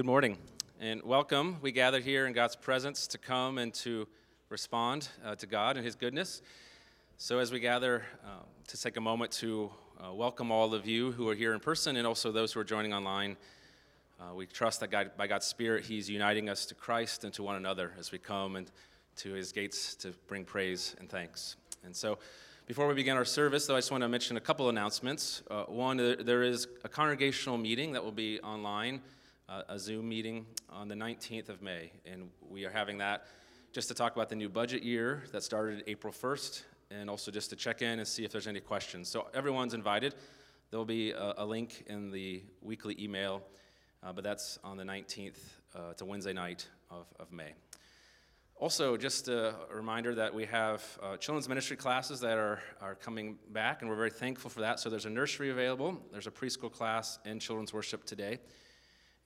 Uh, 0.00 0.02
Good 0.02 0.06
morning 0.06 0.38
and 0.80 1.02
welcome. 1.02 1.58
We 1.60 1.72
gather 1.72 2.00
here 2.00 2.26
in 2.26 2.32
God's 2.32 2.56
presence 2.56 3.06
to 3.08 3.18
come 3.18 3.58
and 3.58 3.74
to 3.74 4.08
respond 4.48 5.10
uh, 5.22 5.34
to 5.34 5.46
God 5.46 5.76
and 5.76 5.84
His 5.84 5.94
goodness. 5.94 6.40
So, 7.18 7.38
as 7.38 7.52
we 7.52 7.60
gather 7.60 8.06
um, 8.24 8.46
to 8.68 8.80
take 8.80 8.96
a 8.96 9.00
moment 9.02 9.30
to 9.32 9.70
uh, 10.02 10.10
welcome 10.14 10.50
all 10.50 10.72
of 10.72 10.86
you 10.86 11.12
who 11.12 11.28
are 11.28 11.34
here 11.34 11.52
in 11.52 11.60
person 11.60 11.96
and 11.96 12.06
also 12.06 12.32
those 12.32 12.50
who 12.50 12.60
are 12.60 12.64
joining 12.64 12.94
online, 12.94 13.36
uh, 14.18 14.34
we 14.34 14.46
trust 14.46 14.80
that 14.80 14.90
God, 14.90 15.10
by 15.18 15.26
God's 15.26 15.44
Spirit, 15.44 15.84
He's 15.84 16.08
uniting 16.08 16.48
us 16.48 16.64
to 16.64 16.74
Christ 16.74 17.24
and 17.24 17.34
to 17.34 17.42
one 17.42 17.56
another 17.56 17.92
as 17.98 18.10
we 18.10 18.16
come 18.16 18.56
and 18.56 18.70
to 19.16 19.34
His 19.34 19.52
gates 19.52 19.94
to 19.96 20.14
bring 20.28 20.46
praise 20.46 20.96
and 20.98 21.10
thanks. 21.10 21.56
And 21.84 21.94
so, 21.94 22.16
before 22.66 22.88
we 22.88 22.94
begin 22.94 23.18
our 23.18 23.26
service, 23.26 23.66
though, 23.66 23.76
I 23.76 23.80
just 23.80 23.90
want 23.90 24.02
to 24.02 24.08
mention 24.08 24.38
a 24.38 24.40
couple 24.40 24.70
announcements. 24.70 25.42
Uh, 25.50 25.64
one, 25.64 25.98
there 25.98 26.42
is 26.42 26.68
a 26.84 26.88
congregational 26.88 27.58
meeting 27.58 27.92
that 27.92 28.02
will 28.02 28.12
be 28.12 28.40
online, 28.40 29.02
uh, 29.50 29.62
a 29.68 29.78
Zoom 29.78 30.08
meeting 30.08 30.46
on 30.68 30.86
the 30.88 30.94
19th 30.94 31.48
of 31.48 31.60
May, 31.60 31.90
and 32.06 32.30
we 32.48 32.64
are 32.64 32.70
having 32.70 32.98
that 32.98 33.26
just 33.72 33.88
to 33.88 33.94
talk 33.94 34.14
about 34.14 34.28
the 34.28 34.36
new 34.36 34.48
budget 34.48 34.82
year 34.82 35.24
that 35.32 35.42
started 35.42 35.82
April 35.86 36.12
1st, 36.12 36.62
and 36.90 37.10
also 37.10 37.30
just 37.30 37.50
to 37.50 37.56
check 37.56 37.82
in 37.82 37.98
and 37.98 38.06
see 38.06 38.24
if 38.24 38.30
there's 38.30 38.46
any 38.46 38.60
questions. 38.60 39.08
So 39.08 39.26
everyone's 39.34 39.74
invited. 39.74 40.14
There'll 40.70 40.84
be 40.84 41.10
a, 41.10 41.34
a 41.38 41.44
link 41.44 41.84
in 41.88 42.10
the 42.10 42.42
weekly 42.62 42.96
email, 43.00 43.42
uh, 44.02 44.12
but 44.12 44.22
that's 44.22 44.58
on 44.62 44.76
the 44.76 44.84
19th. 44.84 45.38
Uh, 45.74 45.90
it's 45.90 46.02
a 46.02 46.04
Wednesday 46.04 46.32
night 46.32 46.68
of, 46.90 47.06
of 47.18 47.32
May. 47.32 47.52
Also, 48.56 48.96
just 48.96 49.28
a 49.28 49.54
reminder 49.72 50.14
that 50.14 50.32
we 50.32 50.44
have 50.44 50.84
uh, 51.02 51.16
children's 51.16 51.48
ministry 51.48 51.76
classes 51.76 52.20
that 52.20 52.38
are, 52.38 52.60
are 52.80 52.94
coming 52.94 53.38
back, 53.52 53.80
and 53.80 53.90
we're 53.90 53.96
very 53.96 54.10
thankful 54.10 54.50
for 54.50 54.60
that. 54.60 54.78
So, 54.78 54.90
there's 54.90 55.06
a 55.06 55.10
nursery 55.10 55.50
available, 55.50 55.98
there's 56.12 56.26
a 56.26 56.30
preschool 56.30 56.70
class, 56.70 57.18
and 57.24 57.40
children's 57.40 57.72
worship 57.72 58.04
today. 58.04 58.38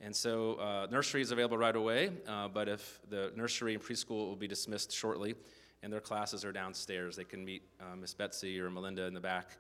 And 0.00 0.14
so, 0.14 0.55
uh, 0.55 0.87
nursery 0.91 1.23
is 1.23 1.31
available 1.31 1.56
right 1.56 1.75
away, 1.75 2.11
uh, 2.28 2.48
but 2.48 2.69
if 2.69 3.00
the 3.09 3.33
nursery 3.37 3.75
and 3.75 3.83
preschool 3.83 4.28
will 4.28 4.37
be 4.37 4.48
dismissed 4.48 4.92
shortly, 4.92 5.34
and 5.83 5.92
their 5.92 6.00
classes 6.00 6.45
are 6.45 6.53
downstairs, 6.53 7.17
they 7.17 7.25
can 7.25 7.45
meet 7.45 7.62
uh, 7.81 7.97
Miss 7.97 8.15
Betsy 8.15 8.59
or 8.61 8.70
Melinda 8.70 9.05
in 9.05 9.15
the 9.15 9.20
back. 9.20 9.50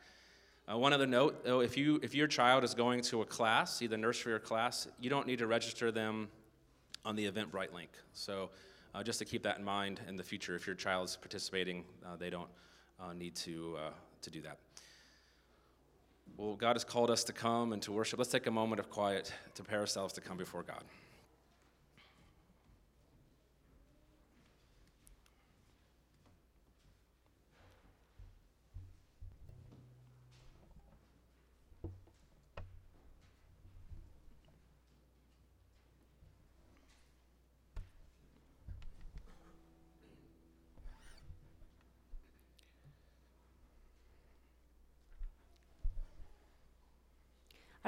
Uh, 0.70 0.76
one 0.78 0.92
other 0.92 1.06
note, 1.06 1.44
though, 1.44 1.60
if, 1.60 1.76
you, 1.76 2.00
if 2.02 2.14
your 2.14 2.26
child 2.26 2.64
is 2.64 2.74
going 2.74 3.02
to 3.02 3.22
a 3.22 3.24
class, 3.26 3.82
either 3.82 3.96
nursery 3.96 4.32
or 4.32 4.38
class, 4.38 4.88
you 5.00 5.10
don't 5.10 5.26
need 5.26 5.38
to 5.38 5.46
register 5.46 5.92
them 5.92 6.28
on 7.04 7.16
the 7.16 7.30
Eventbrite 7.30 7.72
link. 7.72 7.90
So, 8.12 8.50
uh, 8.94 9.02
just 9.02 9.18
to 9.18 9.24
keep 9.24 9.42
that 9.42 9.58
in 9.58 9.64
mind 9.64 10.00
in 10.08 10.16
the 10.16 10.22
future, 10.22 10.56
if 10.56 10.66
your 10.66 10.76
child 10.76 11.08
is 11.08 11.16
participating, 11.16 11.84
uh, 12.04 12.16
they 12.16 12.30
don't 12.30 12.48
need 13.16 13.34
to, 13.34 13.76
to 14.22 14.30
do 14.30 14.40
that. 14.40 14.58
Well, 16.36 16.56
God 16.56 16.74
has 16.74 16.82
called 16.82 17.10
us 17.10 17.22
to 17.24 17.32
come 17.32 17.72
and 17.72 17.80
to 17.82 17.92
worship. 17.92 18.18
Let's 18.18 18.30
take 18.30 18.48
a 18.48 18.50
moment 18.50 18.80
of 18.80 18.90
quiet 18.90 19.32
to 19.54 19.62
prepare 19.62 19.80
ourselves 19.80 20.12
to 20.14 20.20
come 20.20 20.36
before 20.36 20.64
God. 20.64 20.82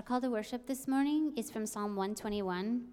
Call 0.06 0.20
to 0.20 0.30
worship 0.30 0.68
this 0.68 0.86
morning 0.86 1.32
is 1.36 1.50
from 1.50 1.66
Psalm 1.66 1.96
121. 1.96 2.84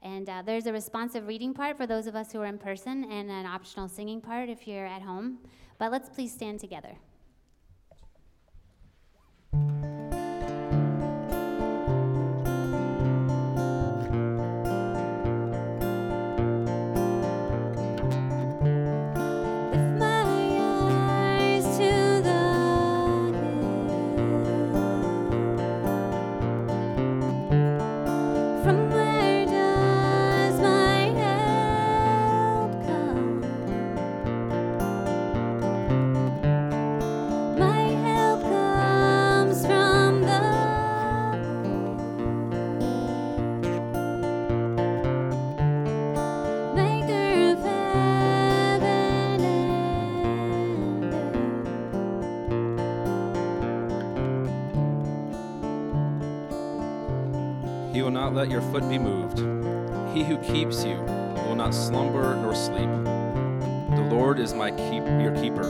And 0.00 0.30
uh, 0.30 0.40
there's 0.46 0.64
a 0.64 0.72
responsive 0.72 1.26
reading 1.26 1.52
part 1.52 1.76
for 1.76 1.86
those 1.86 2.06
of 2.06 2.16
us 2.16 2.32
who 2.32 2.40
are 2.40 2.46
in 2.46 2.56
person 2.56 3.04
and 3.04 3.30
an 3.30 3.44
optional 3.44 3.86
singing 3.86 4.22
part 4.22 4.48
if 4.48 4.66
you're 4.66 4.86
at 4.86 5.02
home. 5.02 5.40
But 5.78 5.92
let's 5.92 6.08
please 6.08 6.32
stand 6.32 6.60
together. 6.60 6.96
Not 58.14 58.32
let 58.32 58.48
your 58.48 58.62
foot 58.62 58.88
be 58.88 58.96
moved. 58.96 59.40
He 60.16 60.22
who 60.22 60.38
keeps 60.38 60.84
you 60.84 60.94
will 61.48 61.56
not 61.56 61.74
slumber 61.74 62.36
nor 62.36 62.54
sleep. 62.54 62.88
The 63.96 64.08
Lord 64.08 64.38
is 64.38 64.54
my 64.54 64.70
keep, 64.70 65.04
your 65.04 65.34
keeper. 65.34 65.64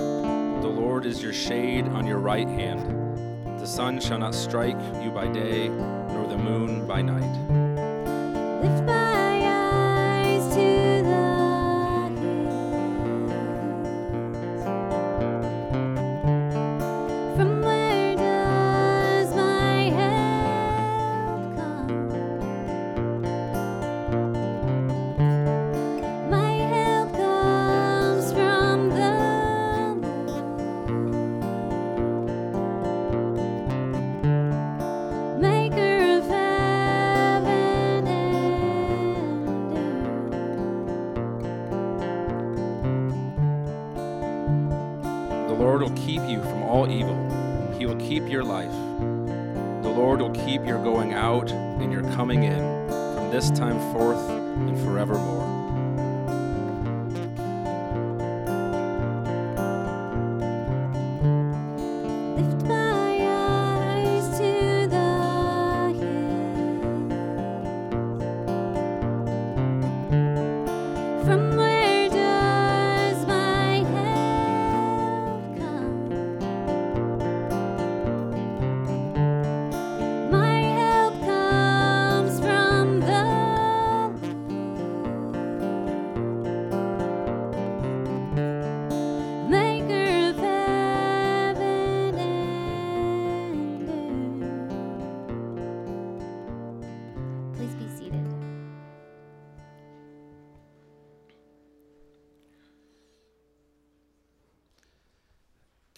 The 0.61 0.69
Lord 0.69 1.07
is 1.07 1.23
your 1.23 1.33
shade 1.33 1.89
on 1.89 2.07
your 2.07 2.19
right 2.19 2.47
hand. 2.47 3.59
The 3.59 3.67
sun 3.67 3.99
shall 3.99 4.19
not 4.19 4.35
strike 4.35 4.79
you 5.03 5.11
by 5.11 5.27
day, 5.29 5.69
nor 5.69 6.29
the 6.29 6.37
moon 6.37 6.87
by 6.87 7.01
night. 7.01 7.44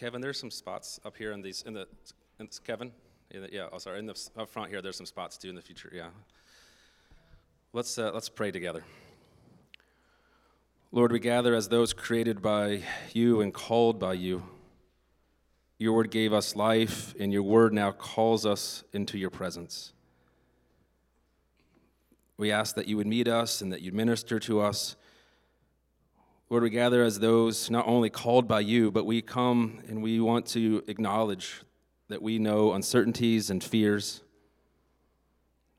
Kevin, 0.07 0.21
there's 0.21 0.39
some 0.39 0.53
spots 0.53 1.01
up 1.05 1.17
here 1.17 1.33
in 1.33 1.43
these, 1.43 1.65
in 1.67 1.75
the, 1.75 1.89
in, 2.39 2.49
Kevin? 2.65 2.93
In 3.33 3.43
the- 3.43 3.53
Yeah, 3.53 3.67
oh, 3.73 3.79
sorry, 3.79 3.99
in 3.99 4.07
the, 4.07 4.17
up 4.37 4.49
front 4.49 4.71
here, 4.71 4.81
there's 4.81 4.95
some 4.97 5.05
spots 5.05 5.37
too 5.37 5.49
in 5.49 5.57
the 5.57 5.61
future, 5.61 5.91
yeah. 5.93 6.11
Let's, 7.73 7.99
uh, 7.99 8.13
let's 8.15 8.29
pray 8.29 8.53
together. 8.53 8.85
Lord, 10.93 11.11
we 11.11 11.19
gather 11.19 11.57
as 11.57 11.71
those 11.71 11.93
created 11.93 12.41
by 12.41 12.83
you 13.15 13.41
and 13.41 13.53
called 13.53 13.99
by 13.99 14.13
you. 14.13 14.45
Your 15.77 15.93
word 15.93 16.13
gave 16.13 16.33
us 16.33 16.55
life, 16.55 17.13
and 17.19 17.33
your 17.33 17.43
word 17.43 17.73
now 17.73 17.91
calls 17.91 18.47
us 18.47 18.85
into 18.93 19.19
your 19.19 19.31
presence. 19.31 19.93
We 22.37 22.53
ask 22.53 22.77
that 22.77 22.87
you 22.87 22.97
would 22.97 23.09
meet 23.09 23.27
us 23.27 23.61
and 23.61 23.73
that 23.73 23.83
you'd 23.83 23.93
minister 23.93 24.39
to 24.39 24.61
us. 24.61 24.95
Lord, 26.49 26.63
we 26.63 26.71
gather 26.71 27.03
as 27.03 27.19
those 27.19 27.71
not 27.71 27.89
only 27.89 28.09
called 28.09 28.47
by 28.47 28.61
you, 28.61 28.93
but 28.93 29.05
we 29.05 29.21
come 29.21 29.81
and 29.89 30.01
we 30.01 30.21
want 30.21 30.47
to 30.47 30.85
acknowledge 30.87 31.63
that 32.09 32.23
we 32.23 32.39
know 32.39 32.73
uncertainties 32.73 33.51
and 33.51 33.65
fears. 33.65 34.23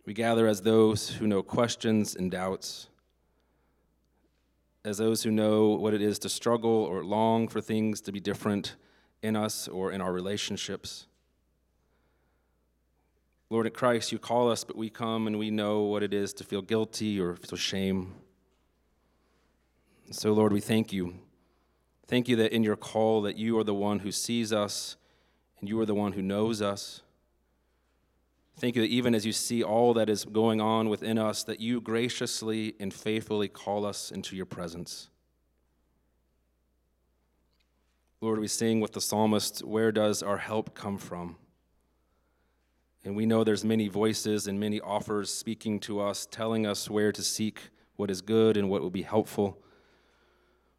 We 0.06 0.14
gather 0.14 0.46
as 0.46 0.62
those 0.62 1.08
who 1.08 1.26
know 1.26 1.42
questions 1.42 2.18
and 2.18 2.30
doubts, 2.30 2.90
as 4.84 4.98
those 4.98 5.24
who 5.24 5.32
know 5.32 5.70
what 5.70 5.94
it 5.94 6.02
is 6.02 6.20
to 6.20 6.30
struggle 6.30 6.84
or 6.84 7.02
long 7.02 7.48
for 7.48 7.62
things 7.62 8.02
to 8.02 8.12
be 8.12 8.20
different 8.20 8.76
in 9.24 9.38
us 9.38 9.70
or 9.70 9.94
in 9.94 10.02
our 10.02 10.12
relationships. 10.12 11.08
Lord, 13.50 13.68
in 13.68 13.72
Christ, 13.72 14.12
you 14.12 14.20
call 14.20 14.52
us, 14.52 14.66
but 14.66 14.76
we 14.76 14.90
come 14.90 15.28
and 15.28 15.40
we 15.40 15.50
know 15.50 15.84
what 15.84 16.04
it 16.04 16.14
is 16.14 16.34
to 16.34 16.44
feel 16.44 16.62
guilty 16.62 17.22
or 17.22 17.38
feel 17.38 17.58
shame. 17.58 18.16
So, 20.12 20.32
Lord, 20.32 20.54
we 20.54 20.62
thank 20.62 20.94
you. 20.94 21.16
Thank 22.08 22.30
you 22.30 22.38
that 22.38 22.54
in 22.54 22.64
your 22.64 22.78
call 22.78 23.22
that 23.24 23.38
you 23.38 23.58
are 23.60 23.64
the 23.64 23.74
one 23.74 24.00
who 24.00 24.12
sees 24.12 24.54
us 24.54 24.96
and 25.60 25.68
you 25.68 25.80
are 25.82 25.86
the 25.86 25.96
one 25.96 26.14
who 26.14 26.22
knows 26.22 26.62
us. 26.62 27.02
Thank 28.58 28.76
you 28.76 28.82
that 28.82 28.90
even 28.90 29.14
as 29.14 29.26
you 29.26 29.34
see 29.34 29.62
all 29.62 29.94
that 29.96 30.10
is 30.10 30.24
going 30.24 30.62
on 30.62 30.90
within 30.90 31.20
us, 31.20 31.44
that 31.44 31.60
you 31.60 31.82
graciously 31.82 32.76
and 32.80 32.94
faithfully 32.94 33.50
call 33.50 33.86
us 33.86 34.10
into 34.10 34.36
your 34.36 34.46
presence. 34.46 35.10
Lord, 38.22 38.40
we 38.40 38.48
sing 38.48 38.80
with 38.80 38.94
the 38.94 39.02
psalmist, 39.02 39.64
Where 39.64 39.92
does 39.92 40.24
our 40.24 40.38
help 40.38 40.74
come 40.74 40.98
from? 40.98 41.36
And 43.04 43.16
we 43.16 43.26
know 43.26 43.44
there's 43.44 43.64
many 43.64 43.90
voices 43.90 44.48
and 44.48 44.60
many 44.60 44.82
offers 44.82 45.30
speaking 45.32 45.80
to 45.82 46.00
us, 46.00 46.26
telling 46.26 46.66
us 46.66 46.90
where 46.90 47.12
to 47.12 47.22
seek 47.22 47.70
what 47.96 48.10
is 48.10 48.22
good 48.22 48.58
and 48.58 48.70
what 48.70 48.82
will 48.82 48.90
be 48.90 49.04
helpful. 49.04 49.62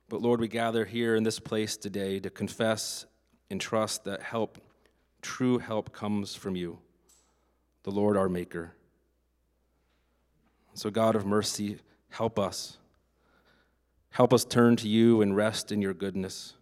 But 0.08 0.22
Lord, 0.22 0.40
we 0.40 0.48
gather 0.48 0.84
here 0.84 1.16
in 1.16 1.22
this 1.22 1.38
place 1.38 1.76
today 1.76 2.18
to 2.20 2.30
confess 2.30 3.04
and 3.50 3.60
trust 3.60 4.04
that 4.04 4.22
help, 4.22 4.58
true 5.20 5.58
help, 5.58 5.92
comes 5.92 6.34
from 6.34 6.56
you, 6.56 6.78
the 7.82 7.90
Lord 7.90 8.16
our 8.16 8.28
Maker. 8.28 8.72
So, 10.74 10.90
God 10.90 11.14
of 11.14 11.26
mercy, 11.26 11.78
help 12.10 12.38
us. 12.38 12.78
Help 14.10 14.32
us 14.32 14.44
turn 14.44 14.76
to 14.76 14.88
you 14.88 15.20
and 15.20 15.36
rest 15.36 15.72
in 15.72 15.82
your 15.82 15.92
goodness. 15.92 16.54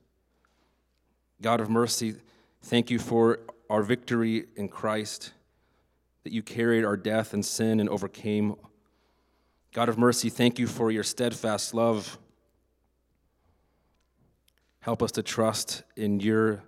God 1.41 1.61
of 1.61 1.71
mercy, 1.71 2.15
thank 2.63 2.91
you 2.91 2.99
for 2.99 3.41
our 3.71 3.83
victory 3.83 4.47
in 4.57 4.69
Christ, 4.69 5.33
that 6.25 6.33
you 6.33 6.43
carried 6.43 6.85
our 6.85 6.97
death 6.97 7.35
and 7.35 7.45
sin 7.45 7.79
and 7.79 7.89
overcame. 7.89 8.57
God 9.73 9.89
of 9.89 9.99
mercy, 9.99 10.31
thank 10.31 10.59
you 10.59 10.67
for 10.67 10.91
your 10.91 11.05
steadfast 11.05 11.75
love. 11.75 12.19
Help 14.87 15.03
us 15.03 15.11
to 15.11 15.21
trust 15.21 15.83
in 15.97 16.21
your 16.21 16.63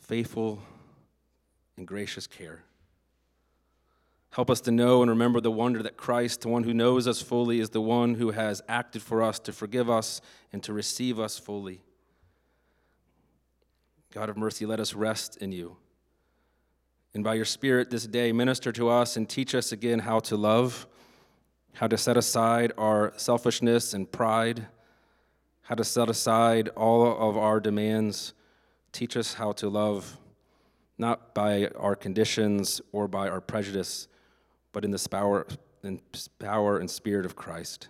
faithful 0.00 0.60
and 1.76 1.86
gracious 1.86 2.26
care. 2.26 2.64
Help 4.30 4.50
us 4.50 4.60
to 4.62 4.72
know 4.72 5.00
and 5.00 5.12
remember 5.12 5.40
the 5.40 5.52
wonder 5.52 5.80
that 5.80 5.96
Christ, 5.96 6.40
the 6.40 6.48
one 6.48 6.64
who 6.64 6.74
knows 6.74 7.06
us 7.06 7.22
fully, 7.22 7.60
is 7.60 7.70
the 7.70 7.80
one 7.80 8.16
who 8.16 8.32
has 8.32 8.60
acted 8.68 9.00
for 9.00 9.22
us 9.22 9.38
to 9.38 9.52
forgive 9.52 9.88
us 9.88 10.20
and 10.52 10.60
to 10.64 10.72
receive 10.72 11.20
us 11.20 11.38
fully. 11.38 11.82
God 14.12 14.28
of 14.28 14.36
mercy, 14.36 14.66
let 14.66 14.80
us 14.80 14.94
rest 14.94 15.36
in 15.36 15.52
you. 15.52 15.76
And 17.14 17.22
by 17.22 17.34
your 17.34 17.44
Spirit 17.44 17.90
this 17.90 18.08
day, 18.08 18.32
minister 18.32 18.72
to 18.72 18.88
us 18.88 19.16
and 19.16 19.28
teach 19.28 19.54
us 19.54 19.70
again 19.70 20.00
how 20.00 20.18
to 20.18 20.36
love, 20.36 20.88
how 21.74 21.86
to 21.86 21.96
set 21.96 22.16
aside 22.16 22.72
our 22.76 23.12
selfishness 23.16 23.94
and 23.94 24.10
pride, 24.10 24.66
how 25.68 25.74
to 25.74 25.84
set 25.84 26.08
aside 26.08 26.70
all 26.70 27.28
of 27.28 27.36
our 27.36 27.60
demands. 27.60 28.32
Teach 28.90 29.18
us 29.18 29.34
how 29.34 29.52
to 29.52 29.68
love, 29.68 30.16
not 30.96 31.34
by 31.34 31.66
our 31.78 31.94
conditions 31.94 32.80
or 32.90 33.06
by 33.06 33.28
our 33.28 33.42
prejudice, 33.42 34.08
but 34.72 34.82
in 34.82 34.92
the 34.92 35.08
power 35.10 35.46
and, 35.82 36.00
power 36.38 36.78
and 36.78 36.90
spirit 36.90 37.26
of 37.26 37.36
Christ. 37.36 37.88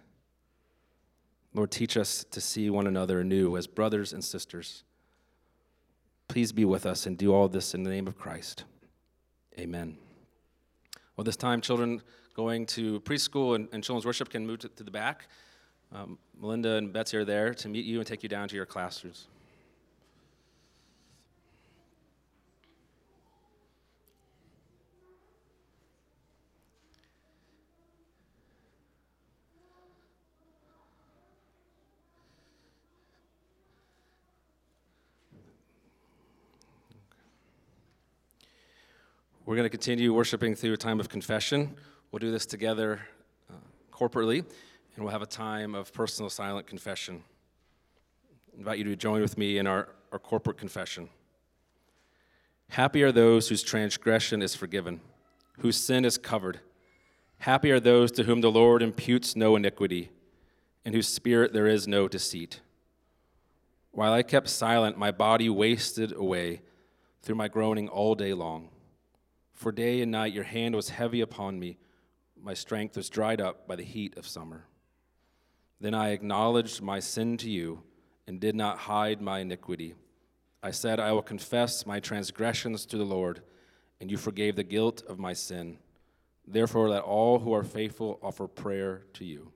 Lord, 1.54 1.70
teach 1.70 1.96
us 1.96 2.24
to 2.32 2.40
see 2.40 2.68
one 2.68 2.88
another 2.88 3.20
anew 3.20 3.56
as 3.56 3.68
brothers 3.68 4.12
and 4.12 4.24
sisters. 4.24 4.82
Please 6.26 6.50
be 6.50 6.64
with 6.64 6.84
us 6.84 7.06
and 7.06 7.16
do 7.16 7.32
all 7.32 7.46
this 7.46 7.74
in 7.74 7.84
the 7.84 7.90
name 7.90 8.08
of 8.08 8.18
Christ. 8.18 8.64
Amen. 9.56 9.96
Well, 11.16 11.22
this 11.22 11.36
time, 11.36 11.60
children 11.60 12.02
going 12.34 12.66
to 12.66 12.98
preschool 13.02 13.54
and, 13.54 13.68
and 13.72 13.84
children's 13.84 14.04
worship 14.04 14.30
can 14.30 14.44
move 14.48 14.58
to, 14.58 14.68
to 14.68 14.82
the 14.82 14.90
back. 14.90 15.28
Um, 15.90 16.18
Melinda 16.38 16.74
and 16.74 16.92
Betsy 16.92 17.16
are 17.16 17.24
there 17.24 17.54
to 17.54 17.68
meet 17.68 17.84
you 17.84 17.98
and 17.98 18.06
take 18.06 18.22
you 18.22 18.28
down 18.28 18.48
to 18.48 18.56
your 18.56 18.66
classrooms. 18.66 19.26
We're 39.48 39.56
going 39.56 39.64
to 39.64 39.70
continue 39.70 40.12
worshiping 40.12 40.54
through 40.54 40.74
a 40.74 40.76
time 40.76 41.00
of 41.00 41.08
confession. 41.08 41.74
We'll 42.12 42.18
do 42.18 42.30
this 42.30 42.44
together 42.44 43.00
uh, 43.50 43.54
corporately, 43.90 44.44
and 44.98 45.04
we'll 45.04 45.12
have 45.12 45.22
a 45.22 45.26
time 45.26 45.76
of 45.76 45.92
personal 45.92 46.28
silent 46.28 46.66
confession. 46.66 47.22
I 48.52 48.58
invite 48.58 48.78
you 48.78 48.84
to 48.86 48.96
join 48.96 49.20
with 49.20 49.38
me 49.38 49.56
in 49.56 49.64
our, 49.64 49.90
our 50.10 50.18
corporate 50.18 50.58
confession. 50.58 51.08
Happy 52.70 53.04
are 53.04 53.12
those 53.12 53.48
whose 53.48 53.62
transgression 53.62 54.42
is 54.42 54.56
forgiven, 54.56 55.00
whose 55.60 55.76
sin 55.76 56.04
is 56.04 56.18
covered. 56.18 56.58
Happy 57.38 57.70
are 57.70 57.78
those 57.78 58.10
to 58.10 58.24
whom 58.24 58.40
the 58.40 58.50
Lord 58.50 58.82
imputes 58.82 59.36
no 59.36 59.54
iniquity, 59.54 60.10
in 60.84 60.94
whose 60.94 61.06
spirit 61.06 61.52
there 61.52 61.68
is 61.68 61.86
no 61.86 62.08
deceit. 62.08 62.60
While 63.92 64.12
I 64.12 64.24
kept 64.24 64.48
silent, 64.48 64.98
my 64.98 65.12
body 65.12 65.48
wasted 65.48 66.10
away 66.10 66.60
through 67.22 67.36
my 67.36 67.46
groaning 67.46 67.88
all 67.88 68.16
day 68.16 68.34
long. 68.34 68.70
For 69.52 69.70
day 69.70 70.00
and 70.00 70.10
night 70.10 70.32
your 70.32 70.42
hand 70.42 70.74
was 70.74 70.88
heavy 70.88 71.20
upon 71.20 71.60
me. 71.60 71.78
My 72.36 72.54
strength 72.54 72.96
was 72.96 73.08
dried 73.08 73.40
up 73.40 73.68
by 73.68 73.76
the 73.76 73.84
heat 73.84 74.16
of 74.16 74.26
summer. 74.26 74.64
Then 75.80 75.94
I 75.94 76.10
acknowledged 76.10 76.82
my 76.82 77.00
sin 77.00 77.36
to 77.38 77.50
you 77.50 77.82
and 78.26 78.40
did 78.40 78.54
not 78.54 78.78
hide 78.78 79.20
my 79.20 79.40
iniquity. 79.40 79.94
I 80.62 80.70
said, 80.72 80.98
I 80.98 81.12
will 81.12 81.22
confess 81.22 81.86
my 81.86 82.00
transgressions 82.00 82.84
to 82.86 82.96
the 82.96 83.04
Lord, 83.04 83.42
and 84.00 84.10
you 84.10 84.16
forgave 84.16 84.56
the 84.56 84.64
guilt 84.64 85.02
of 85.08 85.18
my 85.18 85.32
sin. 85.32 85.78
Therefore, 86.46 86.88
let 86.88 87.02
all 87.02 87.38
who 87.38 87.52
are 87.52 87.62
faithful 87.62 88.18
offer 88.22 88.48
prayer 88.48 89.02
to 89.14 89.24
you. 89.24 89.52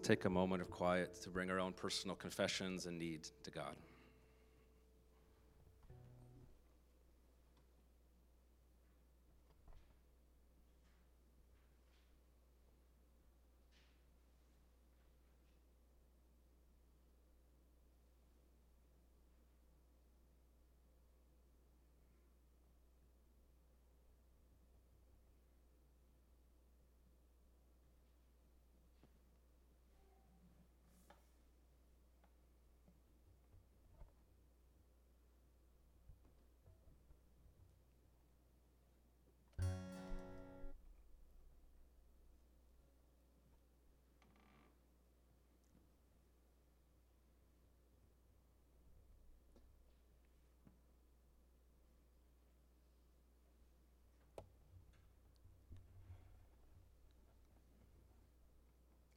Let's 0.00 0.08
take 0.08 0.24
a 0.24 0.30
moment 0.30 0.62
of 0.62 0.70
quiet 0.70 1.14
to 1.20 1.28
bring 1.28 1.50
our 1.50 1.60
own 1.60 1.74
personal 1.74 2.16
confessions 2.16 2.86
and 2.86 2.98
needs 2.98 3.34
to 3.44 3.50
God. 3.50 3.76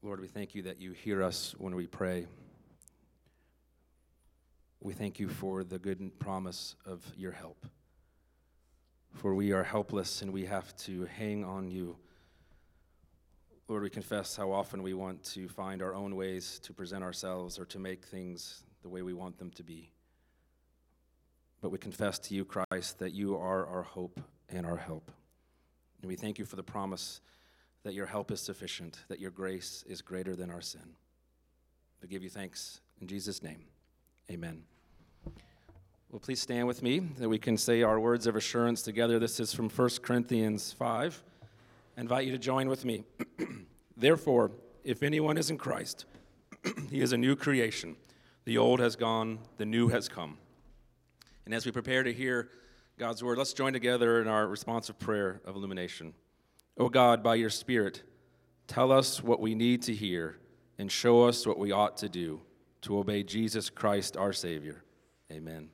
Lord, 0.06 0.20
we 0.20 0.28
thank 0.28 0.54
you 0.54 0.64
that 0.64 0.82
you 0.82 0.92
hear 0.92 1.24
us 1.24 1.56
when 1.58 1.76
we 1.76 1.88
pray. 1.88 2.28
We 4.82 4.92
thank 4.92 5.18
you 5.18 5.30
for 5.30 5.64
the 5.64 5.80
good 5.80 6.20
promise 6.20 6.76
of 6.86 7.02
your 7.16 7.32
help. 7.32 7.66
For 9.14 9.34
we 9.34 9.54
are 9.54 9.64
helpless 9.64 10.22
and 10.22 10.34
we 10.34 10.44
have 10.44 10.76
to 10.80 11.06
hang 11.06 11.46
on 11.46 11.72
you. 11.72 11.96
Lord, 13.70 13.82
we 13.82 13.90
confess 13.90 14.36
how 14.36 14.52
often 14.52 14.84
we 14.84 14.94
want 14.94 15.24
to 15.36 15.48
find 15.48 15.82
our 15.82 15.96
own 15.96 16.18
ways 16.18 16.60
to 16.64 16.74
present 16.74 17.02
ourselves 17.02 17.58
or 17.58 17.64
to 17.68 17.80
make 17.80 18.04
things 18.04 18.66
the 18.82 18.90
way 18.90 19.04
we 19.04 19.14
want 19.14 19.38
them 19.38 19.52
to 19.52 19.64
be. 19.64 19.90
But 21.62 21.70
we 21.70 21.78
confess 21.78 22.20
to 22.20 22.36
you, 22.36 22.44
Christ, 22.44 23.00
that 23.00 23.14
you 23.14 23.38
are 23.38 23.66
our 23.66 23.84
hope 23.84 24.20
and 24.50 24.66
our 24.66 24.76
help. 24.76 25.12
And 26.02 26.10
we 26.10 26.18
thank 26.18 26.40
you 26.40 26.44
for 26.44 26.58
the 26.58 26.64
promise 26.64 27.22
that 27.84 27.94
your 27.94 28.06
help 28.06 28.32
is 28.32 28.42
sufficient, 28.42 29.00
that 29.10 29.20
your 29.20 29.32
grace 29.32 29.84
is 29.88 30.02
greater 30.02 30.36
than 30.36 30.50
our 30.50 30.62
sin. 30.62 30.96
We 32.02 32.08
give 32.08 32.24
you 32.24 32.30
thanks 32.30 32.82
in 33.02 33.08
Jesus' 33.08 33.44
name. 33.44 33.66
Amen. 34.32 34.64
Well, 36.10 36.20
please 36.20 36.42
stand 36.42 36.68
with 36.68 36.84
me 36.84 37.00
that 37.18 37.28
we 37.28 37.40
can 37.40 37.58
say 37.58 37.82
our 37.82 38.00
words 38.00 38.28
of 38.28 38.36
assurance 38.36 38.84
together. 38.84 39.20
This 39.20 39.40
is 39.40 39.54
from 39.54 39.70
1 39.70 39.90
Corinthians 40.02 40.72
5. 40.72 41.24
I 41.98 42.02
invite 42.02 42.26
you 42.26 42.32
to 42.32 42.38
join 42.38 42.70
with 42.70 42.86
me. 42.86 43.04
Therefore, 43.98 44.52
if 44.84 45.02
anyone 45.02 45.38
is 45.38 45.50
in 45.50 45.58
Christ, 45.58 46.06
he 46.90 47.02
is 47.02 47.14
a 47.14 47.18
new 47.18 47.36
creation. 47.36 47.96
The 48.46 48.58
old 48.58 48.80
has 48.80 48.96
gone, 48.96 49.40
the 49.58 49.66
new 49.66 49.88
has 49.90 50.08
come. 50.08 50.38
And 51.46 51.54
as 51.54 51.66
we 51.66 51.72
prepare 51.72 52.04
to 52.04 52.14
hear 52.14 52.50
God's 52.98 53.24
word, 53.24 53.38
let's 53.38 53.54
join 53.54 53.74
together 53.74 54.22
in 54.22 54.28
our 54.28 54.48
responsive 54.48 55.00
prayer 55.00 55.42
of 55.46 55.56
illumination. 55.56 56.14
O 56.78 56.90
God, 56.90 57.22
by 57.24 57.36
your 57.36 57.50
Spirit, 57.50 58.04
tell 58.68 58.92
us 58.92 59.24
what 59.24 59.40
we 59.40 59.56
need 59.56 59.82
to 59.84 59.94
hear 59.94 60.38
and 60.78 60.92
show 60.92 61.24
us 61.24 61.46
what 61.46 61.60
we 61.60 61.72
ought 61.72 61.98
to 61.98 62.10
do 62.10 62.42
to 62.82 62.98
obey 62.98 63.24
Jesus 63.24 63.70
Christ, 63.70 64.18
our 64.18 64.34
Savior. 64.34 64.84
Amen. 65.32 65.70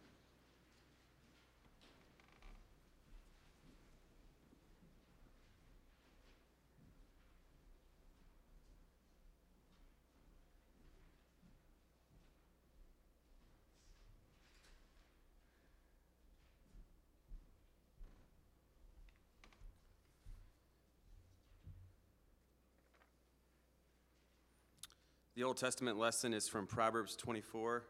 The 25.39 25.46
Old 25.46 25.55
Testament 25.55 25.98
lesson 25.98 26.34
is 26.34 26.50
from 26.50 26.67
Proverbs 26.67 27.15
24, 27.15 27.86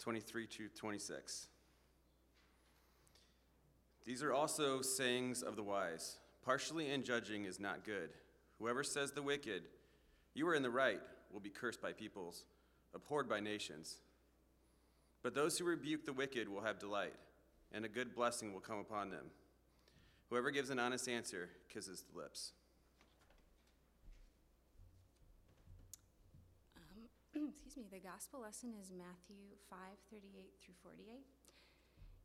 23 0.00 0.46
to 0.46 0.68
26. 0.68 1.46
These 4.04 4.22
are 4.22 4.34
also 4.34 4.82
sayings 4.82 5.40
of 5.40 5.56
the 5.56 5.62
wise. 5.62 6.18
Partially 6.44 6.90
in 6.90 7.02
judging 7.02 7.46
is 7.46 7.58
not 7.58 7.86
good. 7.86 8.10
Whoever 8.58 8.84
says 8.84 9.12
the 9.12 9.22
wicked, 9.22 9.62
you 10.34 10.46
are 10.46 10.54
in 10.54 10.62
the 10.62 10.68
right, 10.68 11.00
will 11.32 11.40
be 11.40 11.48
cursed 11.48 11.80
by 11.80 11.94
peoples, 11.94 12.44
abhorred 12.94 13.30
by 13.30 13.40
nations. 13.40 14.00
But 15.22 15.34
those 15.34 15.56
who 15.56 15.64
rebuke 15.64 16.04
the 16.04 16.12
wicked 16.12 16.50
will 16.50 16.60
have 16.60 16.78
delight, 16.78 17.14
and 17.72 17.86
a 17.86 17.88
good 17.88 18.14
blessing 18.14 18.52
will 18.52 18.60
come 18.60 18.78
upon 18.78 19.08
them. 19.08 19.30
Whoever 20.28 20.50
gives 20.50 20.68
an 20.68 20.78
honest 20.78 21.08
answer 21.08 21.48
kisses 21.72 22.04
the 22.12 22.20
lips. 22.20 22.52
excuse 27.64 27.76
me, 27.76 27.84
the 27.90 28.08
gospel 28.08 28.40
lesson 28.40 28.72
is 28.80 28.90
Matthew 28.90 29.56
5 29.68 29.78
38 30.10 30.52
through 30.60 30.74
48. 30.82 31.24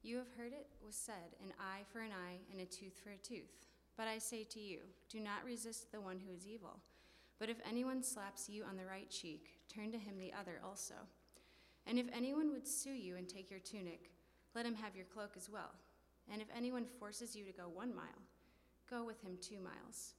You 0.04 0.18
have 0.18 0.32
heard 0.38 0.54
it 0.54 0.68
was 0.86 0.96
said, 0.96 1.36
an 1.42 1.54
eye 1.60 1.84
for 1.92 2.00
an 2.00 2.12
eye 2.12 2.40
and 2.52 2.62
a 2.62 2.66
tooth 2.66 3.00
for 3.04 3.12
a 3.12 3.18
tooth. 3.18 3.66
But 3.98 4.08
I 4.08 4.18
say 4.18 4.44
to 4.44 4.60
you, 4.60 4.80
do 5.10 5.20
not 5.20 5.46
resist 5.46 5.92
the 5.92 6.02
one 6.02 6.20
who 6.20 6.34
is 6.34 6.48
evil. 6.48 6.80
But 7.40 7.50
if 7.50 7.58
anyone 7.68 8.04
slaps 8.04 8.50
you 8.50 8.64
on 8.64 8.78
the 8.78 8.86
right 8.86 9.10
cheek, 9.10 9.60
turn 9.74 9.92
to 9.92 9.98
him 9.98 10.18
the 10.18 10.34
other 10.34 10.60
also. 10.64 10.96
And 11.88 12.00
if 12.00 12.08
anyone 12.14 12.52
would 12.52 12.68
sue 12.68 12.94
you 12.94 13.16
and 13.16 13.28
take 13.28 13.50
your 13.50 13.60
tunic, 13.60 14.12
let 14.54 14.66
him 14.66 14.76
have 14.76 14.96
your 14.96 15.06
cloak 15.06 15.32
as 15.36 15.50
well. 15.50 15.72
And 16.32 16.42
if 16.42 16.48
anyone 16.56 16.86
forces 17.00 17.36
you 17.36 17.46
to 17.46 17.52
go 17.52 17.64
one 17.72 17.96
mile, 17.96 18.24
go 18.90 19.04
with 19.04 19.22
him 19.22 19.38
two 19.42 19.60
miles. 19.60 20.14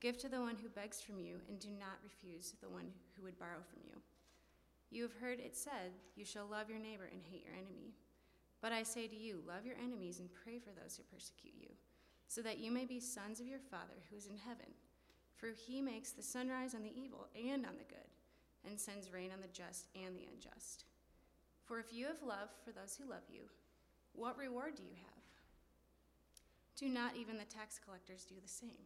Give 0.00 0.18
to 0.18 0.28
the 0.28 0.40
one 0.40 0.56
who 0.60 0.68
begs 0.68 1.00
from 1.00 1.20
you, 1.20 1.36
and 1.48 1.60
do 1.60 1.68
not 1.70 2.02
refuse 2.02 2.54
the 2.60 2.68
one 2.68 2.90
who 3.16 3.22
would 3.22 3.38
borrow 3.38 3.62
from 3.70 3.82
you. 3.86 4.01
You 4.92 5.02
have 5.04 5.14
heard 5.14 5.40
it 5.40 5.56
said, 5.56 5.96
You 6.14 6.26
shall 6.26 6.46
love 6.46 6.68
your 6.68 6.78
neighbor 6.78 7.08
and 7.10 7.22
hate 7.24 7.46
your 7.46 7.54
enemy. 7.54 7.94
But 8.60 8.72
I 8.72 8.82
say 8.82 9.08
to 9.08 9.16
you, 9.16 9.40
love 9.48 9.64
your 9.64 9.76
enemies 9.82 10.20
and 10.20 10.28
pray 10.44 10.58
for 10.58 10.70
those 10.70 10.96
who 10.96 11.02
persecute 11.04 11.54
you, 11.58 11.70
so 12.28 12.42
that 12.42 12.58
you 12.58 12.70
may 12.70 12.84
be 12.84 13.00
sons 13.00 13.40
of 13.40 13.46
your 13.46 13.58
Father 13.58 14.04
who 14.10 14.16
is 14.16 14.26
in 14.26 14.36
heaven. 14.36 14.68
For 15.34 15.48
he 15.48 15.80
makes 15.80 16.12
the 16.12 16.22
sun 16.22 16.50
rise 16.50 16.74
on 16.74 16.82
the 16.82 16.92
evil 16.94 17.26
and 17.34 17.64
on 17.64 17.78
the 17.78 17.88
good, 17.88 18.06
and 18.68 18.78
sends 18.78 19.10
rain 19.10 19.30
on 19.32 19.40
the 19.40 19.48
just 19.48 19.88
and 19.96 20.14
the 20.14 20.28
unjust. 20.30 20.84
For 21.64 21.78
if 21.78 21.90
you 21.90 22.04
have 22.06 22.22
love 22.22 22.50
for 22.62 22.70
those 22.70 22.94
who 22.94 23.08
love 23.08 23.24
you, 23.32 23.48
what 24.12 24.36
reward 24.36 24.74
do 24.76 24.82
you 24.82 24.94
have? 24.94 25.24
Do 26.76 26.88
not 26.90 27.16
even 27.16 27.38
the 27.38 27.44
tax 27.44 27.80
collectors 27.82 28.26
do 28.26 28.34
the 28.42 28.48
same? 28.48 28.84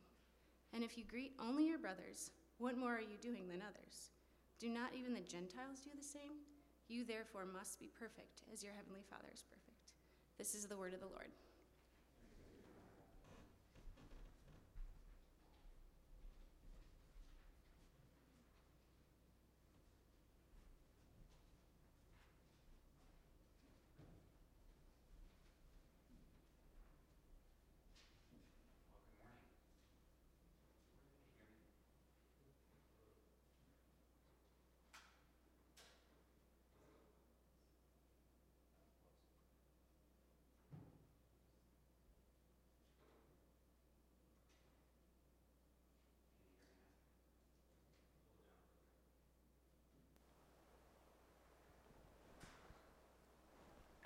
And 0.73 0.85
if 0.85 0.97
you 0.97 1.03
greet 1.05 1.33
only 1.41 1.67
your 1.67 1.79
brothers, 1.79 2.31
what 2.59 2.79
more 2.79 2.95
are 2.95 3.01
you 3.01 3.19
doing 3.21 3.49
than 3.49 3.61
others? 3.61 4.11
Do 4.59 4.71
not 4.71 4.95
even 4.99 5.13
the 5.13 5.21
Gentiles 5.21 5.81
do 5.85 5.91
the 5.95 6.03
same? 6.03 6.41
You 6.89 7.05
therefore 7.05 7.45
must 7.45 7.79
be 7.79 7.91
perfect, 7.99 8.43
as 8.53 8.63
your 8.63 8.73
heavenly 8.73 9.03
Father 9.11 9.29
is 9.33 9.43
perfect. 9.43 9.93
This 10.39 10.55
is 10.55 10.67
the 10.67 10.77
word 10.77 10.95
of 10.95 11.01
the 11.01 11.07
Lord. 11.07 11.29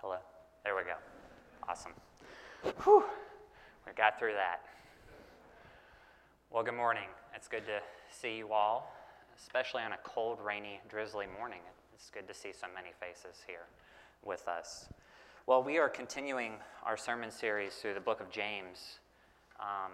Hello? 0.01 0.17
There 0.65 0.75
we 0.75 0.83
go. 0.85 0.95
Awesome. 1.69 1.93
Whew. 2.85 3.05
We 3.87 3.93
got 3.93 4.19
through 4.19 4.35
that. 4.35 4.61
Well, 6.51 6.63
good 6.63 6.75
morning. 6.75 7.09
It's 7.35 7.49
good 7.49 7.67
to 7.67 7.81
see 8.11 8.37
you 8.37 8.53
all 8.53 8.93
especially 9.41 9.83
on 9.83 9.93
a 9.93 9.99
cold, 10.05 10.39
rainy, 10.45 10.81
drizzly 10.89 11.27
morning. 11.39 11.61
It's 11.95 12.11
good 12.11 12.29
to 12.29 12.35
see 12.35 12.53
so 12.53 12.67
many 12.75 12.91
faces 13.01 13.43
here 13.47 13.67
with 14.25 14.47
us. 14.49 14.89
Well, 15.47 15.63
we 15.63 15.79
are 15.79 15.89
continuing 15.89 16.53
our 16.85 16.97
sermon 16.97 17.31
series 17.31 17.75
through 17.75 17.95
the 17.95 18.01
book 18.01 18.21
of 18.21 18.31
James. 18.31 18.99
Um, 19.59 19.93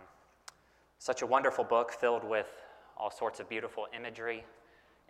such 0.99 1.23
a 1.23 1.27
wonderful 1.27 1.65
book 1.65 1.93
filled 1.93 2.25
with 2.25 2.49
all 2.97 3.11
sorts 3.11 3.41
of 3.41 3.49
beautiful 3.49 3.87
imagery 3.97 4.45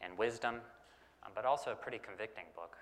and 0.02 0.16
wisdom, 0.18 0.56
um, 1.24 1.32
but 1.34 1.44
also 1.44 1.72
a 1.72 1.76
pretty 1.76 1.98
convicting 1.98 2.44
book. 2.54 2.76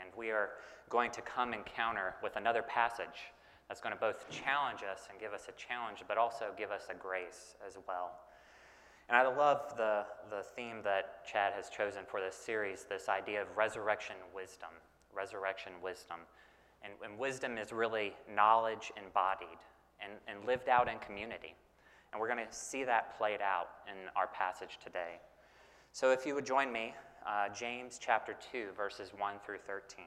And 0.00 0.10
we 0.16 0.30
are 0.30 0.50
going 0.90 1.10
to 1.12 1.20
come 1.20 1.54
encounter 1.54 2.14
with 2.22 2.36
another 2.36 2.62
passage 2.62 3.32
that's 3.68 3.80
going 3.80 3.94
to 3.94 4.00
both 4.00 4.28
challenge 4.30 4.80
us 4.82 5.08
and 5.10 5.20
give 5.20 5.32
us 5.32 5.48
a 5.48 5.52
challenge, 5.52 6.02
but 6.08 6.16
also 6.16 6.46
give 6.56 6.70
us 6.70 6.88
a 6.90 6.94
grace 6.94 7.54
as 7.66 7.76
well. 7.86 8.12
And 9.08 9.16
I 9.16 9.26
love 9.26 9.74
the, 9.76 10.04
the 10.30 10.42
theme 10.42 10.76
that 10.84 11.24
Chad 11.30 11.52
has 11.54 11.70
chosen 11.70 12.02
for 12.06 12.20
this 12.20 12.34
series 12.34 12.84
this 12.88 13.08
idea 13.08 13.42
of 13.42 13.48
resurrection 13.56 14.16
wisdom. 14.34 14.70
Resurrection 15.14 15.72
wisdom. 15.82 16.18
And, 16.82 16.92
and 17.04 17.18
wisdom 17.18 17.58
is 17.58 17.72
really 17.72 18.14
knowledge 18.34 18.92
embodied 19.02 19.58
and, 20.00 20.12
and 20.28 20.46
lived 20.46 20.68
out 20.68 20.88
in 20.88 20.98
community. 20.98 21.54
And 22.12 22.20
we're 22.20 22.28
going 22.28 22.46
to 22.46 22.54
see 22.54 22.84
that 22.84 23.16
played 23.18 23.40
out 23.42 23.68
in 23.86 24.08
our 24.16 24.28
passage 24.28 24.78
today. 24.82 25.20
So 25.92 26.10
if 26.10 26.24
you 26.24 26.34
would 26.34 26.46
join 26.46 26.72
me, 26.72 26.94
uh, 27.26 27.48
James 27.48 27.98
chapter 28.00 28.36
2, 28.52 28.68
verses 28.76 29.10
1 29.16 29.34
through 29.44 29.58
13. 29.66 30.04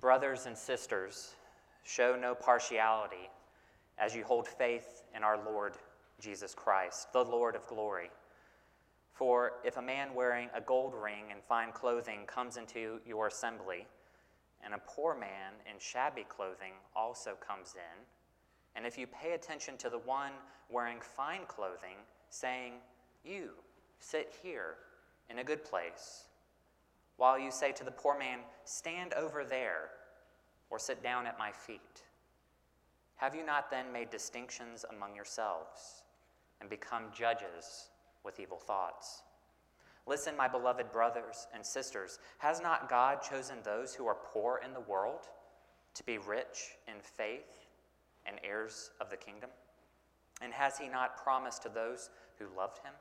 Brothers 0.00 0.46
and 0.46 0.56
sisters, 0.56 1.34
show 1.82 2.16
no 2.16 2.34
partiality 2.34 3.30
as 3.98 4.14
you 4.14 4.24
hold 4.24 4.46
faith 4.46 5.02
in 5.16 5.22
our 5.22 5.38
Lord 5.42 5.74
Jesus 6.20 6.54
Christ, 6.54 7.12
the 7.12 7.24
Lord 7.24 7.54
of 7.54 7.66
glory. 7.66 8.10
For 9.12 9.52
if 9.64 9.78
a 9.78 9.82
man 9.82 10.14
wearing 10.14 10.50
a 10.54 10.60
gold 10.60 10.92
ring 10.94 11.24
and 11.30 11.42
fine 11.42 11.72
clothing 11.72 12.20
comes 12.26 12.58
into 12.58 13.00
your 13.06 13.28
assembly, 13.28 13.86
and 14.62 14.74
a 14.74 14.80
poor 14.86 15.14
man 15.14 15.54
in 15.64 15.78
shabby 15.78 16.26
clothing 16.28 16.74
also 16.94 17.32
comes 17.46 17.74
in, 17.74 18.04
and 18.74 18.84
if 18.84 18.98
you 18.98 19.06
pay 19.06 19.32
attention 19.32 19.78
to 19.78 19.88
the 19.88 19.98
one 20.00 20.32
wearing 20.70 20.98
fine 21.00 21.46
clothing, 21.48 21.96
saying, 22.28 22.74
You 23.24 23.50
sit 23.98 24.34
here 24.42 24.74
in 25.30 25.38
a 25.38 25.44
good 25.44 25.64
place, 25.64 26.24
while 27.16 27.38
you 27.38 27.50
say 27.50 27.72
to 27.72 27.84
the 27.84 27.90
poor 27.90 28.18
man, 28.18 28.40
Stand 28.64 29.14
over 29.14 29.44
there, 29.44 29.90
or 30.70 30.78
sit 30.78 31.02
down 31.02 31.26
at 31.26 31.38
my 31.38 31.50
feet, 31.50 32.02
have 33.16 33.34
you 33.34 33.44
not 33.44 33.70
then 33.70 33.90
made 33.92 34.10
distinctions 34.10 34.84
among 34.94 35.14
yourselves 35.14 36.02
and 36.60 36.68
become 36.68 37.04
judges 37.14 37.90
with 38.24 38.38
evil 38.38 38.58
thoughts? 38.58 39.22
Listen, 40.06 40.36
my 40.36 40.46
beloved 40.46 40.92
brothers 40.92 41.48
and 41.54 41.64
sisters, 41.64 42.18
has 42.38 42.60
not 42.60 42.88
God 42.88 43.22
chosen 43.22 43.56
those 43.62 43.94
who 43.94 44.06
are 44.06 44.18
poor 44.32 44.60
in 44.64 44.72
the 44.72 44.80
world 44.80 45.28
to 45.94 46.04
be 46.04 46.18
rich 46.18 46.76
in 46.86 47.00
faith 47.00 47.66
and 48.26 48.36
heirs 48.44 48.90
of 49.00 49.10
the 49.10 49.16
kingdom? 49.16 49.50
And 50.42 50.52
has 50.52 50.78
he 50.78 50.88
not 50.88 51.22
promised 51.22 51.62
to 51.62 51.70
those 51.70 52.10
who 52.38 52.44
loved 52.56 52.78
him? 52.78 52.92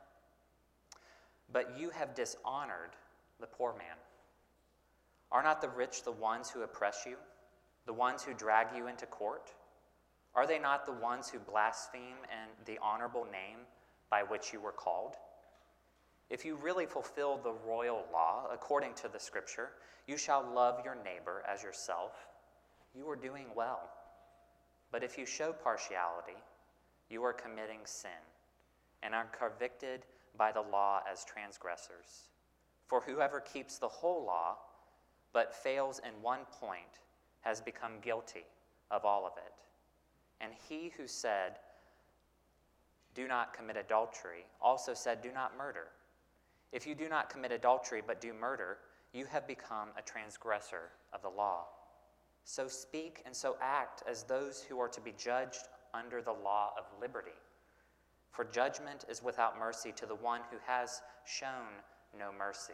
But 1.52 1.78
you 1.78 1.90
have 1.90 2.16
dishonored 2.16 2.96
the 3.40 3.48
poor 3.48 3.74
man. 3.74 3.98
Are 5.32 5.44
not 5.44 5.62
the 5.62 5.70
rich 5.70 6.04
the 6.04 6.12
ones 6.12 6.50
who 6.50 6.62
oppress 6.62 7.04
you, 7.06 7.18
the 7.86 7.94
ones 7.94 8.24
who 8.24 8.34
drag 8.34 8.68
you 8.76 8.88
into 8.88 9.06
court? 9.06 9.52
Are 10.34 10.48
they 10.48 10.60
not 10.60 10.86
the 10.86 10.92
ones 10.92 11.30
who 11.30 11.40
blaspheme 11.40 12.24
and 12.30 12.52
the 12.66 12.80
honorable 12.82 13.26
name 13.26 13.60
by 14.10 14.24
which 14.24 14.52
you 14.54 14.60
were 14.60 14.72
called? 14.72 15.16
If 16.30 16.44
you 16.44 16.56
really 16.56 16.86
fulfill 16.86 17.38
the 17.38 17.54
royal 17.68 18.04
law 18.12 18.48
according 18.52 18.94
to 18.96 19.08
the 19.08 19.20
scripture, 19.20 19.70
you 20.08 20.18
shall 20.18 20.44
love 20.54 20.82
your 20.84 20.96
neighbor 21.04 21.44
as 21.48 21.64
yourself, 21.64 22.14
you 22.96 23.10
are 23.10 23.16
doing 23.16 23.48
well. 23.56 23.90
But 24.92 25.04
if 25.04 25.18
you 25.18 25.26
show 25.26 25.52
partiality, 25.52 26.38
you 27.10 27.24
are 27.24 27.34
committing 27.34 27.80
sin 27.86 28.12
and 29.04 29.14
are 29.14 29.28
convicted 29.38 30.06
by 30.38 30.52
the 30.52 30.62
law 30.62 31.02
as 31.12 31.26
transgressors. 31.26 32.30
For 32.88 33.02
whoever 33.02 33.40
keeps 33.40 33.78
the 33.78 33.88
whole 33.88 34.26
law 34.26 34.58
but 35.34 35.54
fails 35.54 36.00
in 36.00 36.22
one 36.22 36.42
point 36.60 37.00
has 37.42 37.62
become 37.62 38.00
guilty 38.02 38.46
of 38.92 39.06
all 39.06 39.26
of 39.26 39.34
it. 39.38 39.54
And 40.42 40.52
he 40.70 40.92
who 40.98 41.08
said, 41.08 41.58
Do 43.14 43.28
not 43.28 43.54
commit 43.54 43.78
adultery, 43.78 44.46
also 44.62 44.94
said, 44.94 45.22
Do 45.22 45.32
not 45.32 45.58
murder. 45.58 45.88
If 46.72 46.86
you 46.86 46.96
do 46.96 47.10
not 47.10 47.30
commit 47.30 47.52
adultery 47.52 48.02
but 48.06 48.22
do 48.22 48.34
murder, 48.34 48.78
you 49.14 49.26
have 49.26 49.48
become 49.48 49.90
a 49.98 50.02
transgressor 50.02 50.92
of 51.14 51.22
the 51.22 51.30
law. 51.30 51.66
So 52.44 52.68
speak 52.68 53.24
and 53.26 53.36
so 53.36 53.56
act 53.62 54.04
as 54.08 54.24
those 54.24 54.62
who 54.62 54.80
are 54.80 54.90
to 54.90 55.02
be 55.02 55.14
judged 55.18 55.68
under 55.94 56.22
the 56.22 56.34
law 56.34 56.74
of 56.78 56.86
liberty. 57.02 57.32
For 58.32 58.44
judgment 58.44 59.06
is 59.10 59.24
without 59.24 59.58
mercy 59.58 59.94
to 59.94 60.06
the 60.06 60.16
one 60.16 60.42
who 60.52 60.58
has 60.68 61.02
shown 61.26 61.82
no 62.18 62.32
mercy. 62.38 62.74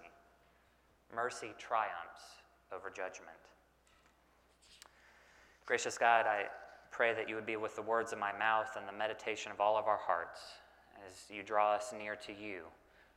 Mercy 1.14 1.50
triumphs 1.58 2.42
over 2.74 2.90
judgment. 2.90 3.30
Gracious 5.66 5.98
God, 5.98 6.26
I 6.26 6.46
pray 6.92 7.14
that 7.14 7.30
you 7.30 7.36
would 7.36 7.46
be 7.46 7.56
with 7.56 7.76
the 7.76 7.82
words 7.82 8.14
of 8.14 8.20
my 8.20 8.32
mouth 8.38 8.76
and 8.78 8.88
the 8.88 8.94
meditation 8.94 9.52
of 9.52 9.60
all 9.60 9.78
of 9.78 9.88
our 9.88 9.98
hearts 9.98 10.42
as 11.08 11.14
you 11.34 11.44
draw 11.44 11.74
us 11.74 11.94
near 11.98 12.16
to 12.16 12.32
you 12.32 12.64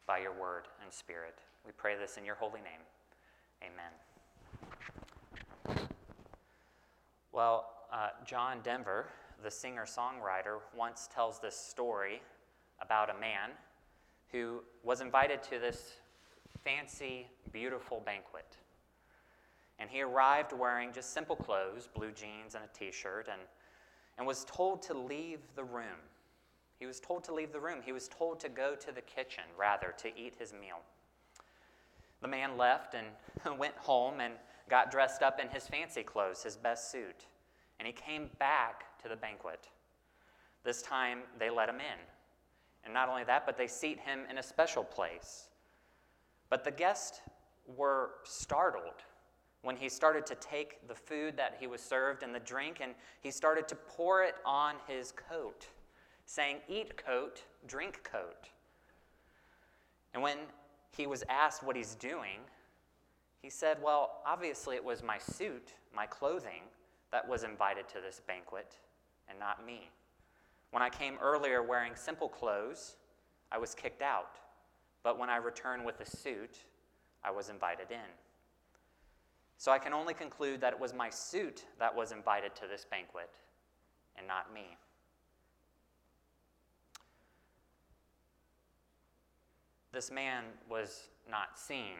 by 0.07 0.19
your 0.19 0.33
word 0.33 0.65
and 0.83 0.93
spirit. 0.93 1.39
We 1.67 1.73
pray 1.77 1.97
this 1.99 2.17
in 2.17 2.25
your 2.25 2.35
holy 2.35 2.61
name. 2.61 2.81
Amen. 3.63 3.93
Well, 7.33 7.71
uh, 7.93 8.11
John 8.25 8.59
Denver, 8.63 9.07
the 9.43 9.51
singer 9.51 9.87
songwriter, 9.87 10.59
once 10.77 11.09
tells 11.13 11.41
this 11.41 11.57
story 11.57 12.23
about 12.81 13.11
a 13.11 13.19
man 13.19 13.51
who 14.31 14.61
was 14.83 15.01
invited 15.01 15.43
to 15.45 15.59
this 15.59 15.95
fancy, 16.64 17.29
beautiful 17.53 18.03
banquet. 18.05 18.57
And 19.79 19.90
he 19.90 20.03
arrived 20.03 20.53
wearing 20.53 20.92
just 20.92 21.12
simple 21.12 21.37
clothes, 21.37 21.88
blue 21.94 22.12
jeans 22.12 22.55
and 22.55 22.64
a 22.64 22.79
t 22.79 22.90
shirt, 22.90 23.29
and, 23.31 23.40
and 24.18 24.27
was 24.27 24.44
told 24.44 24.83
to 24.83 24.94
leave 24.94 25.40
the 25.57 25.64
room. 25.64 26.00
He 26.79 26.87
was 26.87 27.00
told 27.00 27.24
to 27.24 27.35
leave 27.35 27.53
the 27.53 27.61
room. 27.61 27.81
He 27.85 27.92
was 27.92 28.09
told 28.09 28.40
to 28.40 28.48
go 28.48 28.74
to 28.74 28.92
the 28.92 29.00
kitchen, 29.00 29.44
rather, 29.59 29.94
to 29.98 30.09
eat 30.18 30.35
his 30.38 30.53
meal. 30.53 30.81
The 32.20 32.29
man 32.29 32.57
left 32.57 32.94
and 32.94 33.59
went 33.59 33.77
home 33.77 34.20
and 34.20 34.35
got 34.68 34.90
dressed 34.90 35.22
up 35.22 35.40
in 35.40 35.48
his 35.48 35.66
fancy 35.66 36.03
clothes, 36.03 36.42
his 36.42 36.57
best 36.57 36.90
suit. 36.90 37.27
And 37.79 37.87
he 37.87 37.92
came 37.92 38.31
back 38.38 38.85
to 39.03 39.09
the 39.09 39.16
banquet. 39.16 39.68
This 40.64 40.81
time, 40.83 41.20
they 41.38 41.50
let 41.50 41.68
him 41.68 41.77
in. 41.77 42.00
And 42.85 42.94
not 42.94 43.09
only 43.09 43.24
that, 43.24 43.44
but 43.44 43.57
they 43.57 43.66
seat 43.66 43.98
him 44.00 44.20
in 44.31 44.38
a 44.38 44.42
special 44.42 44.85
place. 44.85 45.48
But 46.55 46.62
the 46.62 46.71
guests 46.71 47.21
were 47.77 48.11
startled 48.23 49.03
when 49.62 49.75
he 49.75 49.88
started 49.88 50.25
to 50.27 50.37
take 50.37 50.87
the 50.87 50.95
food 50.95 51.37
that 51.37 51.57
he 51.59 51.67
was 51.67 51.81
served 51.81 52.23
and 52.23 52.33
the 52.33 52.38
drink, 52.38 52.79
and 52.81 52.95
he 53.23 53.33
started 53.33 53.67
to 53.67 53.75
pour 53.75 54.23
it 54.23 54.37
on 54.47 54.77
his 54.87 55.11
coat, 55.11 55.67
saying, 56.27 56.59
Eat 56.69 56.97
coat, 56.97 57.43
drink 57.67 58.05
coat. 58.05 58.51
And 60.12 60.23
when 60.23 60.38
he 60.97 61.09
was 61.09 61.25
asked 61.29 61.64
what 61.64 61.75
he's 61.75 61.97
doing, 61.97 62.38
he 63.43 63.51
said, 63.51 63.79
Well, 63.83 64.21
obviously 64.25 64.77
it 64.77 64.85
was 64.85 65.03
my 65.03 65.19
suit, 65.19 65.73
my 65.93 66.07
clothing, 66.07 66.62
that 67.11 67.29
was 67.29 67.43
invited 67.43 67.88
to 67.88 68.01
this 68.01 68.21
banquet, 68.29 68.79
and 69.29 69.40
not 69.40 69.67
me. 69.67 69.90
When 70.71 70.85
I 70.85 70.88
came 70.88 71.19
earlier 71.21 71.64
wearing 71.64 71.97
simple 71.97 72.29
clothes, 72.29 72.95
I 73.51 73.59
was 73.59 73.75
kicked 73.75 74.03
out. 74.03 74.38
But 75.05 75.19
when 75.19 75.31
I 75.31 75.37
returned 75.37 75.85
with 75.85 76.01
a 76.01 76.05
suit, 76.05 76.59
I 77.23 77.31
was 77.31 77.49
invited 77.51 77.93
in. 77.93 78.11
So 79.59 79.71
I 79.71 79.79
can 79.79 79.93
only 79.93 80.14
conclude 80.14 80.61
that 80.62 80.73
it 80.73 80.81
was 80.81 80.93
my 80.93 81.11
suit 81.11 81.64
that 81.79 81.95
was 81.95 82.11
invited 82.11 82.57
to 82.57 82.62
this 82.67 82.85
banquet 82.85 83.31
and 84.17 84.27
not 84.27 84.53
me. 84.53 84.77
This 89.93 90.11
man 90.11 90.45
was 90.69 91.09
not 91.31 91.57
seen. 91.57 91.95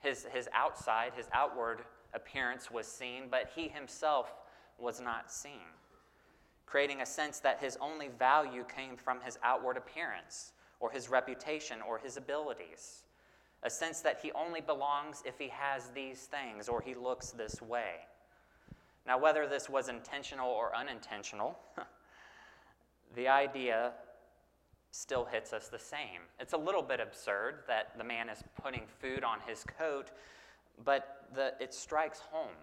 His, 0.00 0.26
his 0.32 0.48
outside, 0.52 1.12
his 1.16 1.26
outward 1.32 1.82
appearance 2.12 2.70
was 2.70 2.86
seen, 2.86 3.24
but 3.30 3.50
he 3.54 3.68
himself 3.68 4.34
was 4.78 5.00
not 5.00 5.30
seen, 5.30 5.72
creating 6.66 7.02
a 7.02 7.06
sense 7.06 7.38
that 7.40 7.60
his 7.60 7.78
only 7.80 8.08
value 8.08 8.64
came 8.64 8.96
from 8.96 9.20
his 9.20 9.38
outward 9.42 9.76
appearance, 9.76 10.52
or 10.80 10.90
his 10.90 11.08
reputation, 11.08 11.78
or 11.86 11.98
his 11.98 12.16
abilities 12.16 13.04
a 13.62 13.70
sense 13.70 14.00
that 14.00 14.20
he 14.22 14.30
only 14.32 14.60
belongs 14.60 15.22
if 15.26 15.38
he 15.38 15.48
has 15.48 15.88
these 15.88 16.20
things 16.20 16.68
or 16.68 16.80
he 16.80 16.94
looks 16.94 17.30
this 17.30 17.60
way. 17.60 18.06
Now, 19.06 19.18
whether 19.18 19.46
this 19.46 19.68
was 19.68 19.88
intentional 19.88 20.48
or 20.48 20.74
unintentional, 20.74 21.58
the 23.16 23.28
idea 23.28 23.92
still 24.90 25.24
hits 25.24 25.52
us 25.52 25.68
the 25.68 25.78
same. 25.78 26.22
It's 26.40 26.52
a 26.52 26.58
little 26.58 26.82
bit 26.82 27.00
absurd 27.00 27.64
that 27.66 27.98
the 27.98 28.04
man 28.04 28.28
is 28.28 28.42
putting 28.62 28.82
food 29.00 29.24
on 29.24 29.38
his 29.46 29.64
coat, 29.64 30.12
but 30.84 31.28
the, 31.34 31.54
it 31.60 31.74
strikes 31.74 32.20
home 32.20 32.56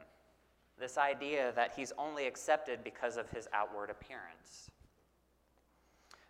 this 0.79 0.97
idea 0.97 1.51
that 1.55 1.73
he's 1.75 1.91
only 1.97 2.27
accepted 2.27 2.83
because 2.83 3.17
of 3.17 3.29
his 3.29 3.47
outward 3.53 3.89
appearance, 3.89 4.71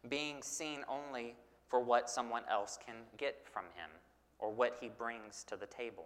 being 0.09 0.41
seen 0.41 0.83
only 0.89 1.35
for 1.73 1.79
what 1.79 2.07
someone 2.07 2.43
else 2.51 2.77
can 2.85 2.93
get 3.17 3.47
from 3.51 3.63
him 3.73 3.89
or 4.37 4.51
what 4.51 4.77
he 4.79 4.89
brings 4.89 5.43
to 5.43 5.55
the 5.55 5.65
table. 5.65 6.03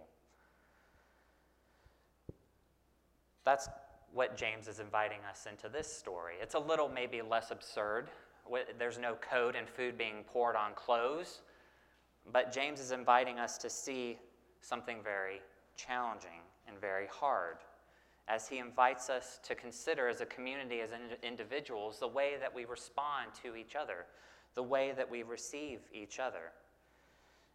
That's 3.44 3.68
what 4.14 4.34
James 4.34 4.66
is 4.66 4.80
inviting 4.80 5.18
us 5.28 5.46
into 5.46 5.68
this 5.68 5.86
story. 5.86 6.36
It's 6.40 6.54
a 6.54 6.58
little 6.58 6.88
maybe 6.88 7.20
less 7.20 7.50
absurd. 7.50 8.08
There's 8.78 8.98
no 8.98 9.16
code 9.16 9.56
and 9.56 9.68
food 9.68 9.98
being 9.98 10.24
poured 10.32 10.56
on 10.56 10.72
clothes, 10.74 11.42
but 12.32 12.50
James 12.50 12.80
is 12.80 12.90
inviting 12.90 13.38
us 13.38 13.58
to 13.58 13.68
see 13.68 14.18
something 14.62 15.02
very 15.04 15.42
challenging 15.76 16.40
and 16.66 16.80
very 16.80 17.08
hard 17.08 17.58
as 18.26 18.48
he 18.48 18.56
invites 18.56 19.10
us 19.10 19.38
to 19.42 19.54
consider 19.54 20.08
as 20.08 20.22
a 20.22 20.26
community, 20.26 20.80
as 20.80 20.92
individuals, 21.22 21.98
the 21.98 22.08
way 22.08 22.36
that 22.40 22.54
we 22.54 22.64
respond 22.64 23.32
to 23.42 23.54
each 23.54 23.76
other, 23.76 24.06
the 24.58 24.62
way 24.64 24.90
that 24.90 25.08
we 25.08 25.22
receive 25.22 25.78
each 25.94 26.18
other. 26.18 26.50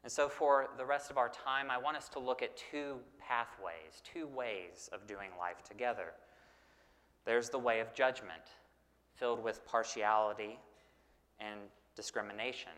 And 0.04 0.10
so, 0.10 0.30
for 0.30 0.70
the 0.78 0.86
rest 0.86 1.12
of 1.12 1.18
our 1.18 1.28
time, 1.28 1.70
I 1.70 1.78
want 1.78 1.98
us 1.98 2.08
to 2.08 2.20
look 2.20 2.42
at 2.42 2.56
two 2.56 2.96
pathways, 3.20 4.02
two 4.06 4.26
ways 4.26 4.89
of 4.94 5.06
doing 5.06 5.28
life 5.38 5.62
together. 5.66 6.13
There's 7.26 7.50
the 7.50 7.60
way 7.60 7.82
of 7.82 7.94
judgment, 7.94 8.44
filled 9.16 9.44
with 9.44 9.66
partiality 9.66 10.58
and 11.42 11.60
discrimination. 11.98 12.72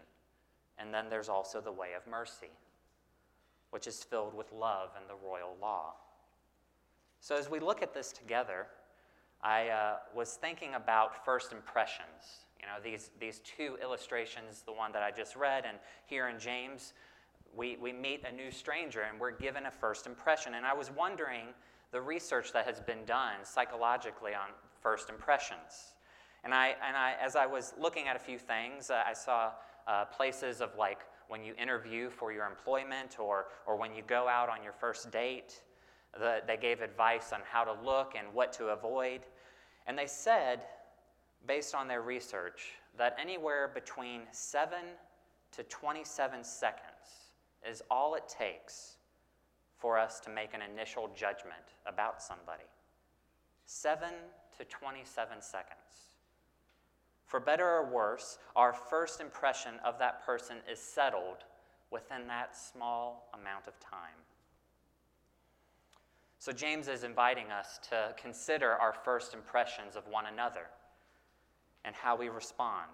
And 0.79 0.91
then 0.91 1.05
there's 1.07 1.29
also 1.29 1.61
the 1.61 1.71
way 1.71 1.89
of 1.95 2.09
mercy, 2.09 2.49
which 3.69 3.85
is 3.85 4.03
filled 4.03 4.33
with 4.33 4.51
love 4.51 4.89
and 4.99 5.07
the 5.07 5.23
royal 5.23 5.55
law. 5.61 5.93
So, 7.19 7.37
as 7.37 7.47
we 7.47 7.59
look 7.59 7.83
at 7.83 7.93
this 7.93 8.11
together, 8.11 8.65
I 9.45 9.67
uh, 9.69 9.97
was 10.15 10.31
thinking 10.33 10.73
about 10.73 11.23
first 11.23 11.51
impressions. 11.51 12.47
You 12.59 12.65
know, 12.65 12.81
these, 12.83 13.11
these 13.19 13.41
two 13.43 13.77
illustrations, 13.79 14.63
the 14.65 14.73
one 14.73 14.91
that 14.93 15.03
I 15.03 15.11
just 15.11 15.35
read, 15.35 15.65
and 15.67 15.77
here 16.07 16.29
in 16.29 16.39
James, 16.39 16.93
we, 17.55 17.77
we 17.77 17.93
meet 17.93 18.25
a 18.25 18.35
new 18.35 18.49
stranger 18.49 19.01
and 19.01 19.19
we're 19.19 19.37
given 19.37 19.67
a 19.67 19.71
first 19.71 20.07
impression. 20.07 20.55
And 20.55 20.65
I 20.65 20.73
was 20.73 20.89
wondering 20.89 21.45
the 21.91 22.01
research 22.01 22.53
that 22.53 22.65
has 22.65 22.79
been 22.79 23.05
done 23.05 23.35
psychologically 23.43 24.33
on 24.33 24.49
first 24.81 25.11
impressions. 25.11 25.93
And, 26.43 26.51
I, 26.51 26.69
and 26.85 26.97
I, 26.97 27.13
as 27.23 27.35
I 27.35 27.45
was 27.45 27.75
looking 27.79 28.07
at 28.07 28.15
a 28.15 28.19
few 28.19 28.39
things, 28.39 28.89
uh, 28.89 29.03
I 29.05 29.13
saw 29.13 29.51
uh, 29.87 30.05
places 30.05 30.59
of 30.59 30.71
like 30.75 31.01
when 31.27 31.43
you 31.43 31.53
interview 31.61 32.09
for 32.09 32.33
your 32.33 32.47
employment 32.47 33.19
or, 33.19 33.45
or 33.67 33.75
when 33.75 33.93
you 33.93 34.01
go 34.07 34.27
out 34.27 34.49
on 34.49 34.63
your 34.63 34.73
first 34.73 35.11
date, 35.11 35.61
the, 36.19 36.41
they 36.47 36.57
gave 36.57 36.81
advice 36.81 37.31
on 37.33 37.41
how 37.49 37.63
to 37.63 37.73
look 37.83 38.15
and 38.17 38.33
what 38.33 38.53
to 38.53 38.67
avoid. 38.67 39.21
And 39.87 39.97
they 39.97 40.07
said, 40.07 40.61
based 41.47 41.75
on 41.75 41.87
their 41.87 42.01
research, 42.01 42.71
that 42.97 43.15
anywhere 43.19 43.69
between 43.73 44.21
7 44.31 44.79
to 45.51 45.63
27 45.63 46.43
seconds 46.43 47.31
is 47.67 47.81
all 47.89 48.15
it 48.15 48.27
takes 48.27 48.97
for 49.77 49.97
us 49.97 50.19
to 50.21 50.29
make 50.29 50.53
an 50.53 50.61
initial 50.61 51.09
judgment 51.15 51.75
about 51.85 52.21
somebody. 52.21 52.63
7 53.65 54.09
to 54.57 54.65
27 54.65 55.41
seconds. 55.41 55.79
For 57.25 57.39
better 57.39 57.67
or 57.67 57.85
worse, 57.85 58.37
our 58.55 58.73
first 58.73 59.19
impression 59.19 59.75
of 59.83 59.99
that 59.99 60.25
person 60.25 60.57
is 60.71 60.79
settled 60.79 61.43
within 61.91 62.27
that 62.27 62.55
small 62.55 63.29
amount 63.33 63.67
of 63.67 63.79
time. 63.79 64.24
So, 66.45 66.51
James 66.51 66.87
is 66.87 67.03
inviting 67.03 67.49
us 67.49 67.79
to 67.89 68.13
consider 68.21 68.73
our 68.73 68.93
first 68.93 69.33
impressions 69.33 69.95
of 69.95 70.03
one 70.07 70.27
another 70.27 70.67
and 71.83 71.95
how 71.95 72.15
we 72.15 72.29
respond. 72.29 72.91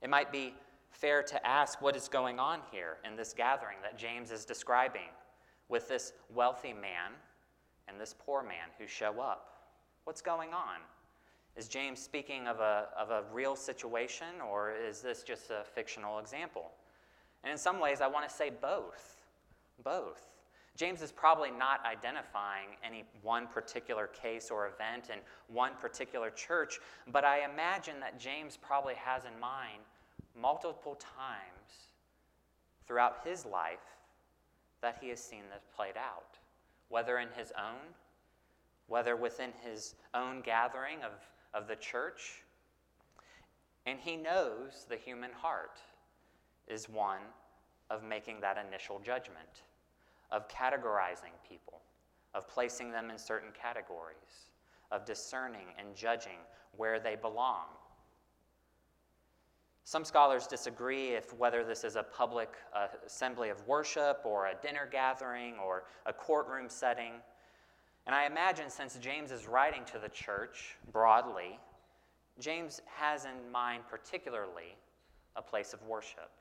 It 0.00 0.08
might 0.08 0.32
be 0.32 0.54
fair 0.88 1.22
to 1.22 1.46
ask 1.46 1.82
what 1.82 1.94
is 1.94 2.08
going 2.08 2.38
on 2.38 2.60
here 2.72 2.96
in 3.06 3.14
this 3.14 3.34
gathering 3.34 3.76
that 3.82 3.98
James 3.98 4.30
is 4.30 4.46
describing 4.46 5.10
with 5.68 5.86
this 5.86 6.14
wealthy 6.34 6.72
man 6.72 7.12
and 7.88 8.00
this 8.00 8.14
poor 8.18 8.42
man 8.42 8.70
who 8.78 8.86
show 8.86 9.20
up. 9.20 9.58
What's 10.04 10.22
going 10.22 10.54
on? 10.54 10.78
Is 11.56 11.68
James 11.68 12.00
speaking 12.00 12.48
of 12.48 12.60
a, 12.60 12.86
of 12.98 13.10
a 13.10 13.24
real 13.34 13.54
situation, 13.54 14.40
or 14.50 14.72
is 14.72 15.02
this 15.02 15.22
just 15.22 15.50
a 15.50 15.62
fictional 15.74 16.20
example? 16.20 16.70
And 17.44 17.52
in 17.52 17.58
some 17.58 17.80
ways, 17.80 18.00
I 18.00 18.06
want 18.06 18.26
to 18.26 18.34
say 18.34 18.48
both. 18.48 19.26
Both. 19.84 20.35
James 20.76 21.00
is 21.00 21.10
probably 21.10 21.50
not 21.50 21.80
identifying 21.86 22.68
any 22.84 23.04
one 23.22 23.46
particular 23.46 24.06
case 24.08 24.50
or 24.50 24.68
event 24.68 25.08
in 25.10 25.18
one 25.48 25.72
particular 25.80 26.30
church, 26.30 26.78
but 27.08 27.24
I 27.24 27.44
imagine 27.50 27.98
that 28.00 28.20
James 28.20 28.58
probably 28.58 28.94
has 28.94 29.24
in 29.24 29.40
mind 29.40 29.82
multiple 30.38 30.96
times 30.96 31.90
throughout 32.86 33.18
his 33.24 33.46
life 33.46 33.78
that 34.82 34.98
he 35.00 35.08
has 35.08 35.22
seen 35.22 35.42
this 35.52 35.64
played 35.74 35.96
out, 35.96 36.38
whether 36.90 37.18
in 37.18 37.28
his 37.36 37.52
own, 37.56 37.94
whether 38.86 39.16
within 39.16 39.50
his 39.64 39.94
own 40.14 40.42
gathering 40.42 40.98
of, 41.02 41.12
of 41.54 41.68
the 41.68 41.76
church. 41.76 42.42
And 43.86 43.98
he 43.98 44.16
knows 44.16 44.84
the 44.88 44.96
human 44.96 45.32
heart 45.32 45.78
is 46.68 46.88
one 46.88 47.22
of 47.88 48.02
making 48.02 48.40
that 48.40 48.58
initial 48.68 48.98
judgment, 48.98 49.62
of 50.36 50.46
categorizing 50.48 51.32
people, 51.48 51.80
of 52.34 52.46
placing 52.48 52.90
them 52.92 53.10
in 53.10 53.18
certain 53.18 53.50
categories, 53.60 54.50
of 54.92 55.04
discerning 55.04 55.66
and 55.78 55.96
judging 55.96 56.38
where 56.76 57.00
they 57.00 57.16
belong 57.16 57.64
some 59.86 60.04
scholars 60.04 60.48
disagree 60.48 61.10
if 61.10 61.32
whether 61.32 61.62
this 61.62 61.84
is 61.84 61.94
a 61.94 62.02
public 62.02 62.52
uh, 62.74 62.88
assembly 63.06 63.50
of 63.50 63.68
worship 63.68 64.18
or 64.24 64.48
a 64.48 64.54
dinner 64.60 64.88
gathering 64.90 65.54
or 65.64 65.84
a 66.06 66.12
courtroom 66.12 66.68
setting. 66.68 67.12
And 68.04 68.12
I 68.12 68.26
imagine 68.26 68.68
since 68.68 68.96
James 68.96 69.30
is 69.30 69.46
writing 69.46 69.84
to 69.92 70.00
the 70.00 70.08
church 70.08 70.76
broadly, 70.90 71.60
James 72.40 72.82
has 72.96 73.26
in 73.26 73.52
mind 73.52 73.84
particularly 73.88 74.76
a 75.36 75.40
place 75.40 75.72
of 75.72 75.80
worship. 75.84 76.32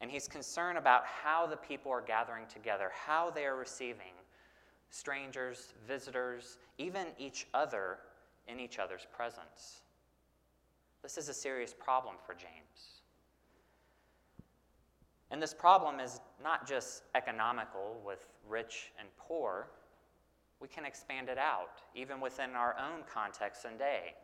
And 0.00 0.10
he's 0.10 0.26
concerned 0.26 0.78
about 0.78 1.04
how 1.04 1.46
the 1.46 1.56
people 1.56 1.92
are 1.92 2.00
gathering 2.00 2.46
together, 2.46 2.90
how 2.94 3.30
they 3.30 3.44
are 3.44 3.56
receiving 3.56 4.14
strangers, 4.88 5.74
visitors, 5.86 6.58
even 6.78 7.06
each 7.18 7.46
other 7.54 7.98
in 8.48 8.58
each 8.58 8.78
other's 8.78 9.06
presence. 9.14 9.82
This 11.02 11.16
is 11.16 11.28
a 11.28 11.34
serious 11.34 11.74
problem 11.78 12.16
for 12.26 12.34
James. 12.34 13.00
And 15.30 15.40
this 15.40 15.54
problem 15.54 16.00
is 16.00 16.20
not 16.42 16.66
just 16.66 17.04
economical 17.14 18.00
with 18.04 18.26
rich 18.48 18.92
and 18.98 19.08
poor. 19.16 19.68
We 20.60 20.68
can 20.68 20.84
expand 20.84 21.28
it 21.28 21.38
out, 21.38 21.82
even 21.94 22.20
within 22.20 22.50
our 22.50 22.76
own 22.78 23.02
context 23.12 23.64
and 23.64 23.78
day. 23.78 24.14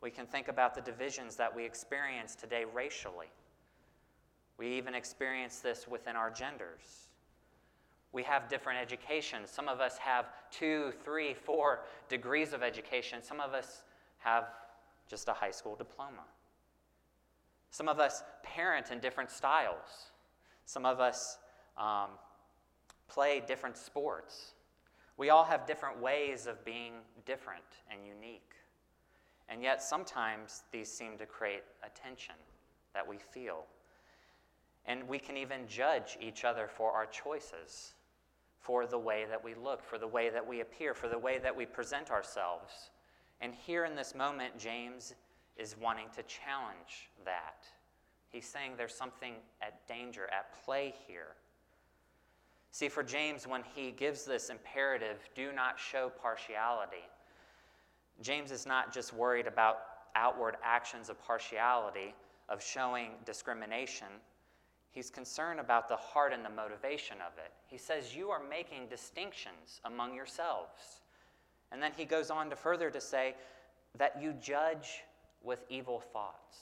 We 0.00 0.10
can 0.10 0.26
think 0.26 0.48
about 0.48 0.74
the 0.74 0.80
divisions 0.80 1.34
that 1.36 1.54
we 1.54 1.64
experience 1.64 2.34
today 2.34 2.64
racially. 2.72 3.26
We 4.58 4.68
even 4.68 4.94
experience 4.94 5.58
this 5.58 5.88
within 5.88 6.16
our 6.16 6.30
genders. 6.30 7.08
We 8.12 8.22
have 8.22 8.48
different 8.48 8.78
education. 8.80 9.40
Some 9.46 9.68
of 9.68 9.80
us 9.80 9.98
have 9.98 10.26
two, 10.50 10.92
three, 11.04 11.34
four 11.34 11.80
degrees 12.08 12.52
of 12.52 12.62
education. 12.62 13.22
Some 13.22 13.40
of 13.40 13.52
us 13.52 13.82
have 14.18 14.44
just 15.08 15.28
a 15.28 15.32
high 15.32 15.50
school 15.50 15.74
diploma. 15.74 16.22
Some 17.70 17.88
of 17.88 17.98
us 17.98 18.22
parent 18.44 18.92
in 18.92 19.00
different 19.00 19.32
styles. 19.32 20.12
Some 20.64 20.86
of 20.86 21.00
us 21.00 21.38
um, 21.76 22.10
play 23.08 23.42
different 23.44 23.76
sports. 23.76 24.52
We 25.16 25.30
all 25.30 25.44
have 25.44 25.66
different 25.66 26.00
ways 26.00 26.46
of 26.46 26.64
being 26.64 26.92
different 27.26 27.64
and 27.90 28.06
unique. 28.06 28.52
And 29.48 29.62
yet, 29.62 29.82
sometimes 29.82 30.62
these 30.72 30.88
seem 30.88 31.18
to 31.18 31.26
create 31.26 31.64
a 31.82 31.90
tension 31.90 32.36
that 32.94 33.06
we 33.06 33.18
feel. 33.18 33.64
And 34.86 35.08
we 35.08 35.18
can 35.18 35.36
even 35.36 35.66
judge 35.66 36.18
each 36.20 36.44
other 36.44 36.68
for 36.68 36.92
our 36.92 37.06
choices, 37.06 37.94
for 38.58 38.86
the 38.86 38.98
way 38.98 39.24
that 39.28 39.42
we 39.42 39.54
look, 39.54 39.82
for 39.82 39.98
the 39.98 40.06
way 40.06 40.30
that 40.30 40.46
we 40.46 40.60
appear, 40.60 40.94
for 40.94 41.08
the 41.08 41.18
way 41.18 41.38
that 41.38 41.56
we 41.56 41.66
present 41.66 42.10
ourselves. 42.10 42.90
And 43.40 43.54
here 43.54 43.84
in 43.84 43.94
this 43.94 44.14
moment, 44.14 44.58
James 44.58 45.14
is 45.56 45.76
wanting 45.80 46.08
to 46.16 46.22
challenge 46.24 47.10
that. 47.24 47.66
He's 48.28 48.46
saying 48.46 48.72
there's 48.76 48.94
something 48.94 49.34
at 49.62 49.86
danger, 49.86 50.28
at 50.32 50.52
play 50.64 50.94
here. 51.06 51.36
See, 52.70 52.88
for 52.88 53.04
James, 53.04 53.46
when 53.46 53.62
he 53.74 53.92
gives 53.92 54.24
this 54.24 54.50
imperative, 54.50 55.28
do 55.36 55.52
not 55.52 55.78
show 55.78 56.10
partiality, 56.20 57.06
James 58.20 58.50
is 58.50 58.66
not 58.66 58.92
just 58.92 59.12
worried 59.12 59.46
about 59.46 59.78
outward 60.16 60.56
actions 60.62 61.08
of 61.08 61.22
partiality, 61.24 62.14
of 62.48 62.62
showing 62.62 63.10
discrimination, 63.24 64.08
he's 64.94 65.10
concerned 65.10 65.60
about 65.60 65.88
the 65.88 65.96
heart 65.96 66.32
and 66.32 66.44
the 66.44 66.50
motivation 66.50 67.16
of 67.16 67.36
it. 67.38 67.52
He 67.66 67.76
says, 67.76 68.14
You 68.14 68.30
are 68.30 68.42
making 68.48 68.86
distinctions 68.88 69.80
among 69.84 70.14
yourselves. 70.14 71.02
And 71.72 71.82
then 71.82 71.92
he 71.96 72.04
goes 72.04 72.30
on 72.30 72.48
to 72.50 72.56
further 72.56 72.90
to 72.90 73.00
say 73.00 73.34
that 73.98 74.20
you 74.22 74.32
judge 74.40 75.02
with 75.42 75.64
evil 75.68 76.00
thoughts. 76.00 76.56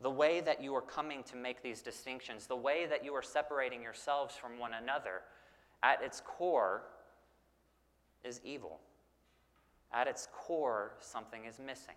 The 0.00 0.10
way 0.10 0.40
that 0.40 0.62
you 0.62 0.74
are 0.74 0.82
coming 0.82 1.22
to 1.24 1.36
make 1.36 1.62
these 1.62 1.80
distinctions, 1.80 2.46
the 2.46 2.56
way 2.56 2.86
that 2.86 3.04
you 3.04 3.14
are 3.14 3.22
separating 3.22 3.80
yourselves 3.80 4.34
from 4.34 4.58
one 4.58 4.74
another, 4.74 5.22
at 5.82 6.02
its 6.02 6.20
core 6.20 6.82
is 8.24 8.40
evil. 8.44 8.80
At 9.92 10.08
its 10.08 10.28
core, 10.32 10.92
something 11.00 11.44
is 11.46 11.58
missing. 11.58 11.94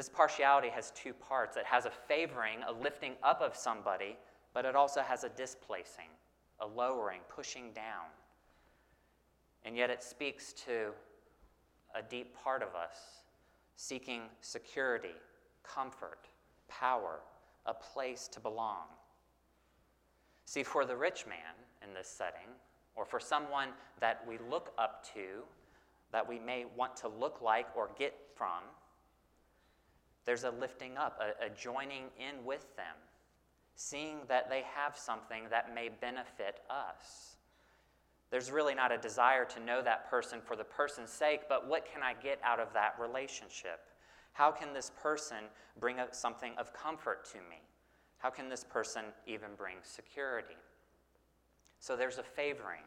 This 0.00 0.08
partiality 0.08 0.70
has 0.70 0.92
two 0.92 1.12
parts 1.12 1.58
it 1.58 1.66
has 1.66 1.84
a 1.84 1.90
favoring, 1.90 2.60
a 2.66 2.72
lifting 2.72 3.16
up 3.22 3.42
of 3.42 3.54
somebody, 3.54 4.16
but 4.54 4.64
it 4.64 4.74
also 4.74 5.02
has 5.02 5.24
a 5.24 5.28
displacing, 5.28 6.08
a 6.58 6.66
lowering, 6.66 7.20
pushing 7.28 7.70
down. 7.72 8.06
And 9.62 9.76
yet 9.76 9.90
it 9.90 10.02
speaks 10.02 10.54
to 10.64 10.92
a 11.94 12.00
deep 12.00 12.34
part 12.34 12.62
of 12.62 12.74
us 12.74 12.96
seeking 13.76 14.22
security, 14.40 15.16
comfort, 15.64 16.28
power, 16.66 17.20
a 17.66 17.74
place 17.74 18.26
to 18.28 18.40
belong. 18.40 18.86
See, 20.46 20.62
for 20.62 20.86
the 20.86 20.96
rich 20.96 21.26
man 21.26 21.52
in 21.86 21.92
this 21.92 22.08
setting, 22.08 22.48
or 22.96 23.04
for 23.04 23.20
someone 23.20 23.68
that 24.00 24.24
we 24.26 24.38
look 24.48 24.72
up 24.78 25.04
to, 25.12 25.42
that 26.10 26.26
we 26.26 26.38
may 26.38 26.64
want 26.74 26.96
to 26.96 27.08
look 27.08 27.42
like 27.42 27.66
or 27.76 27.90
get 27.98 28.14
from, 28.34 28.62
there's 30.30 30.44
a 30.44 30.50
lifting 30.60 30.96
up, 30.96 31.20
a, 31.20 31.46
a, 31.46 31.50
joining 31.50 32.04
in 32.16 32.44
with 32.44 32.76
them, 32.76 32.94
seeing 33.74 34.18
that 34.28 34.48
they 34.48 34.62
have 34.76 34.96
something 34.96 35.42
that 35.50 35.74
may 35.74 35.88
benefit 35.88 36.60
us. 36.70 37.34
There's 38.30 38.52
really 38.52 38.76
not 38.76 38.92
a 38.92 38.96
desire 38.96 39.44
to 39.46 39.58
know 39.58 39.82
that 39.82 40.08
person 40.08 40.38
for 40.40 40.54
the 40.54 40.62
person's 40.62 41.10
sake, 41.10 41.48
but 41.48 41.66
what 41.66 41.84
can 41.84 42.04
I 42.04 42.14
get 42.14 42.38
out 42.44 42.60
of 42.60 42.72
that 42.74 42.94
relationship? 43.00 43.80
How 44.32 44.52
can 44.52 44.72
this 44.72 44.92
person 45.02 45.38
bring 45.80 45.96
something 46.12 46.52
of 46.58 46.72
comfort 46.72 47.24
to 47.32 47.38
me? 47.38 47.60
How 48.18 48.30
can 48.30 48.48
this 48.48 48.62
person 48.62 49.06
even 49.26 49.48
bring 49.56 49.78
security? 49.82 50.58
So 51.80 51.96
there's 51.96 52.18
a 52.18 52.22
favoring. 52.22 52.84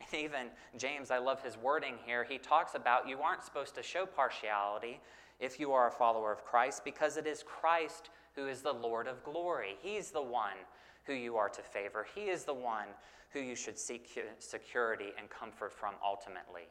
And 0.00 0.20
even 0.24 0.48
James, 0.76 1.12
I 1.12 1.18
love 1.18 1.40
his 1.40 1.56
wording 1.56 1.94
here. 2.04 2.24
He 2.24 2.36
talks 2.36 2.74
about 2.74 3.08
you 3.08 3.20
aren't 3.20 3.44
supposed 3.44 3.76
to 3.76 3.82
show 3.84 4.06
partiality 4.06 4.98
if 5.40 5.58
you 5.60 5.72
are 5.72 5.88
a 5.88 5.92
follower 5.92 6.32
of 6.32 6.44
Christ 6.44 6.84
because 6.84 7.16
it 7.16 7.26
is 7.26 7.42
Christ 7.42 8.10
who 8.34 8.48
is 8.48 8.62
the 8.62 8.72
Lord 8.72 9.06
of 9.06 9.22
glory. 9.24 9.76
He's 9.80 10.10
the 10.10 10.22
one 10.22 10.56
who 11.04 11.12
you 11.12 11.36
are 11.36 11.48
to 11.50 11.62
favor, 11.62 12.06
He 12.14 12.22
is 12.22 12.44
the 12.44 12.54
one 12.54 12.88
who 13.32 13.40
you 13.40 13.56
should 13.56 13.78
seek 13.78 14.18
security 14.38 15.12
and 15.18 15.28
comfort 15.28 15.72
from 15.72 15.94
ultimately, 16.04 16.68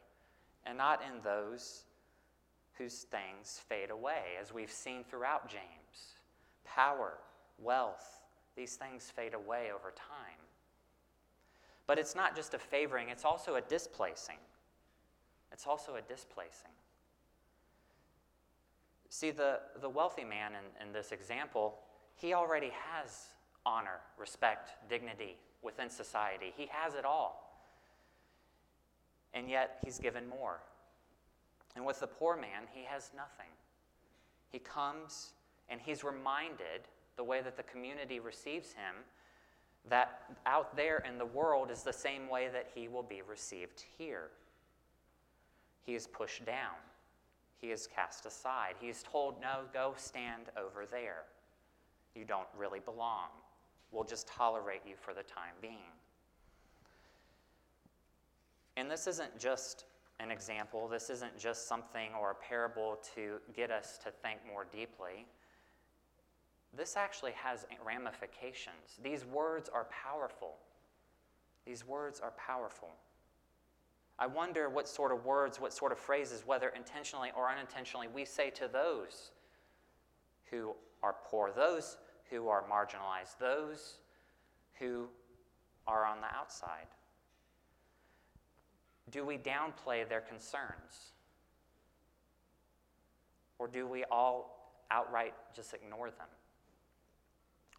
and 0.65 0.77
not 0.77 1.01
in 1.03 1.21
those 1.23 1.83
whose 2.77 3.03
things 3.03 3.61
fade 3.67 3.91
away, 3.91 4.37
as 4.41 4.53
we've 4.53 4.71
seen 4.71 5.03
throughout 5.03 5.47
James. 5.47 6.15
Power, 6.65 7.17
wealth, 7.59 8.21
these 8.55 8.75
things 8.75 9.11
fade 9.15 9.33
away 9.33 9.67
over 9.73 9.91
time. 9.91 10.39
But 11.85 11.99
it's 11.99 12.15
not 12.15 12.35
just 12.35 12.53
a 12.53 12.59
favoring, 12.59 13.09
it's 13.09 13.25
also 13.25 13.55
a 13.55 13.61
displacing. 13.61 14.37
It's 15.51 15.67
also 15.67 15.95
a 15.95 16.01
displacing. 16.01 16.71
See, 19.13 19.29
the, 19.29 19.59
the 19.79 19.89
wealthy 19.89 20.23
man 20.23 20.53
in, 20.53 20.87
in 20.87 20.91
this 20.91 21.11
example, 21.11 21.75
he 22.15 22.33
already 22.33 22.71
has 22.91 23.27
honor, 23.63 23.99
respect, 24.17 24.71
dignity 24.89 25.37
within 25.61 25.87
society. 25.87 26.51
He 26.57 26.67
has 26.71 26.95
it 26.95 27.05
all. 27.05 27.61
And 29.35 29.47
yet, 29.47 29.77
he's 29.85 29.99
given 29.99 30.27
more. 30.27 30.61
And 31.75 31.85
with 31.85 31.99
the 31.99 32.07
poor 32.07 32.35
man, 32.35 32.63
he 32.73 32.85
has 32.85 33.11
nothing. 33.15 33.51
He 34.51 34.57
comes 34.57 35.33
and 35.69 35.79
he's 35.79 36.03
reminded, 36.03 36.87
the 37.15 37.23
way 37.23 37.39
that 37.41 37.55
the 37.55 37.61
community 37.61 38.19
receives 38.19 38.69
him, 38.69 38.95
that 39.91 40.23
out 40.47 40.75
there 40.75 41.03
in 41.07 41.19
the 41.19 41.25
world 41.27 41.69
is 41.69 41.83
the 41.83 41.93
same 41.93 42.27
way 42.27 42.49
that 42.51 42.67
he 42.73 42.87
will 42.87 43.03
be 43.03 43.21
received 43.21 43.83
here. 43.95 44.31
He 45.85 45.93
is 45.93 46.07
pushed 46.07 46.47
down, 46.47 46.73
he 47.63 47.71
is 47.71 47.87
cast 47.87 48.25
aside. 48.25 48.75
He 48.79 48.89
is 48.89 49.03
told, 49.03 49.39
No, 49.41 49.61
go 49.73 49.93
stand 49.95 50.47
over 50.57 50.85
there. 50.85 51.23
You 52.15 52.25
don't 52.25 52.47
really 52.57 52.79
belong. 52.79 53.29
We'll 53.91 54.03
just 54.03 54.27
tolerate 54.27 54.81
you 54.87 54.95
for 54.99 55.13
the 55.13 55.23
time 55.23 55.53
being. 55.61 55.93
And 58.75 58.89
this 58.89 59.07
isn't 59.07 59.39
just 59.39 59.85
an 60.19 60.29
example, 60.29 60.87
this 60.87 61.09
isn't 61.09 61.37
just 61.37 61.67
something 61.67 62.09
or 62.19 62.31
a 62.31 62.35
parable 62.35 62.99
to 63.15 63.37
get 63.55 63.71
us 63.71 63.97
to 64.03 64.11
think 64.11 64.39
more 64.51 64.65
deeply 64.71 65.25
this 66.75 66.97
actually 66.97 67.33
has 67.33 67.65
ramifications. 67.85 68.97
These 69.03 69.25
words 69.25 69.69
are 69.69 69.85
powerful. 69.85 70.55
These 71.65 71.87
words 71.87 72.19
are 72.19 72.31
powerful. 72.31 72.89
I 74.19 74.27
wonder 74.27 74.69
what 74.69 74.87
sort 74.87 75.11
of 75.11 75.25
words, 75.25 75.59
what 75.59 75.73
sort 75.73 75.91
of 75.91 75.97
phrases, 75.97 76.43
whether 76.45 76.69
intentionally 76.69 77.31
or 77.35 77.49
unintentionally, 77.49 78.07
we 78.13 78.25
say 78.25 78.49
to 78.51 78.67
those 78.67 79.31
who 80.51 80.75
are 81.01 81.15
poor, 81.25 81.51
those 81.51 81.97
who 82.29 82.47
are 82.47 82.63
marginalized, 82.63 83.37
those 83.39 83.97
who 84.79 85.07
are 85.87 86.05
on 86.05 86.21
the 86.21 86.27
outside. 86.35 86.87
Do 89.09 89.25
we 89.25 89.37
downplay 89.37 90.07
their 90.07 90.21
concerns? 90.21 91.13
Or 93.59 93.67
do 93.67 93.87
we 93.87 94.03
all 94.05 94.73
outright 94.91 95.33
just 95.55 95.73
ignore 95.73 96.09
them? 96.09 96.27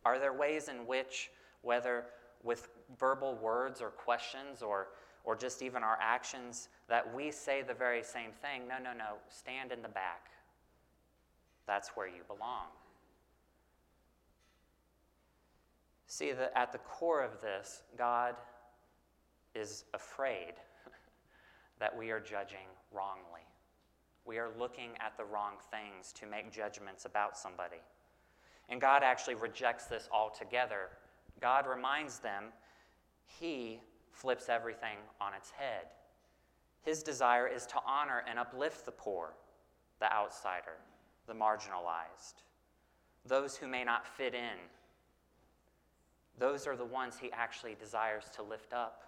Are 0.04 0.18
there 0.18 0.32
ways 0.32 0.68
in 0.68 0.86
which, 0.86 1.30
whether 1.62 2.06
with 2.42 2.68
verbal 2.98 3.36
words 3.36 3.80
or 3.80 3.88
questions 3.88 4.62
or, 4.62 4.88
or 5.24 5.34
just 5.34 5.62
even 5.62 5.82
our 5.82 5.98
actions, 6.00 6.68
that 6.88 7.14
we 7.14 7.30
say 7.30 7.62
the 7.62 7.74
very 7.74 8.02
same 8.02 8.30
thing? 8.42 8.68
No, 8.68 8.76
no, 8.78 8.96
no, 8.96 9.16
stand 9.28 9.72
in 9.72 9.82
the 9.82 9.88
back. 9.88 10.30
That's 11.66 11.90
where 11.90 12.06
you 12.06 12.22
belong. 12.26 12.66
See, 16.06 16.32
that 16.32 16.52
at 16.54 16.72
the 16.72 16.78
core 16.78 17.22
of 17.22 17.40
this, 17.40 17.82
God 17.96 18.36
is 19.54 19.84
afraid 19.94 20.52
that 21.80 21.96
we 21.96 22.10
are 22.10 22.20
judging 22.20 22.68
wrongly. 22.92 23.40
We 24.24 24.38
are 24.38 24.50
looking 24.58 24.90
at 25.00 25.16
the 25.16 25.24
wrong 25.24 25.54
things 25.70 26.12
to 26.14 26.26
make 26.26 26.52
judgments 26.52 27.04
about 27.04 27.36
somebody. 27.36 27.82
And 28.68 28.80
God 28.80 29.02
actually 29.02 29.34
rejects 29.34 29.86
this 29.86 30.08
altogether. 30.12 30.90
God 31.40 31.66
reminds 31.66 32.18
them 32.20 32.44
He 33.26 33.80
flips 34.14 34.48
everything 34.48 34.98
on 35.20 35.34
its 35.34 35.50
head. 35.50 35.86
His 36.82 37.02
desire 37.02 37.46
is 37.46 37.66
to 37.66 37.76
honor 37.86 38.22
and 38.28 38.38
uplift 38.38 38.84
the 38.84 38.92
poor, 38.92 39.34
the 40.00 40.12
outsider, 40.12 40.76
the 41.26 41.32
marginalized, 41.32 42.42
those 43.26 43.56
who 43.56 43.66
may 43.66 43.84
not 43.84 44.06
fit 44.06 44.34
in. 44.34 44.58
Those 46.38 46.66
are 46.66 46.76
the 46.76 46.84
ones 46.84 47.16
He 47.20 47.30
actually 47.32 47.74
desires 47.74 48.24
to 48.34 48.42
lift 48.42 48.72
up. 48.72 49.02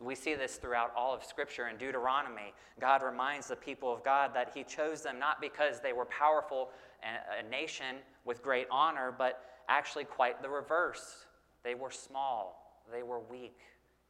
We 0.00 0.14
see 0.14 0.34
this 0.34 0.56
throughout 0.56 0.92
all 0.96 1.12
of 1.12 1.24
Scripture. 1.24 1.66
In 1.66 1.76
Deuteronomy, 1.76 2.54
God 2.80 3.02
reminds 3.02 3.48
the 3.48 3.56
people 3.56 3.92
of 3.92 4.04
God 4.04 4.32
that 4.34 4.52
He 4.54 4.62
chose 4.62 5.02
them 5.02 5.18
not 5.18 5.40
because 5.40 5.80
they 5.80 5.92
were 5.92 6.04
powerful 6.04 6.70
a 7.02 7.48
nation 7.48 7.96
with 8.24 8.42
great 8.42 8.66
honor, 8.70 9.14
but 9.16 9.42
actually 9.68 10.04
quite 10.04 10.40
the 10.42 10.48
reverse. 10.48 11.26
They 11.64 11.74
were 11.74 11.90
small, 11.90 12.67
they 12.92 13.02
were 13.02 13.20
weak, 13.20 13.58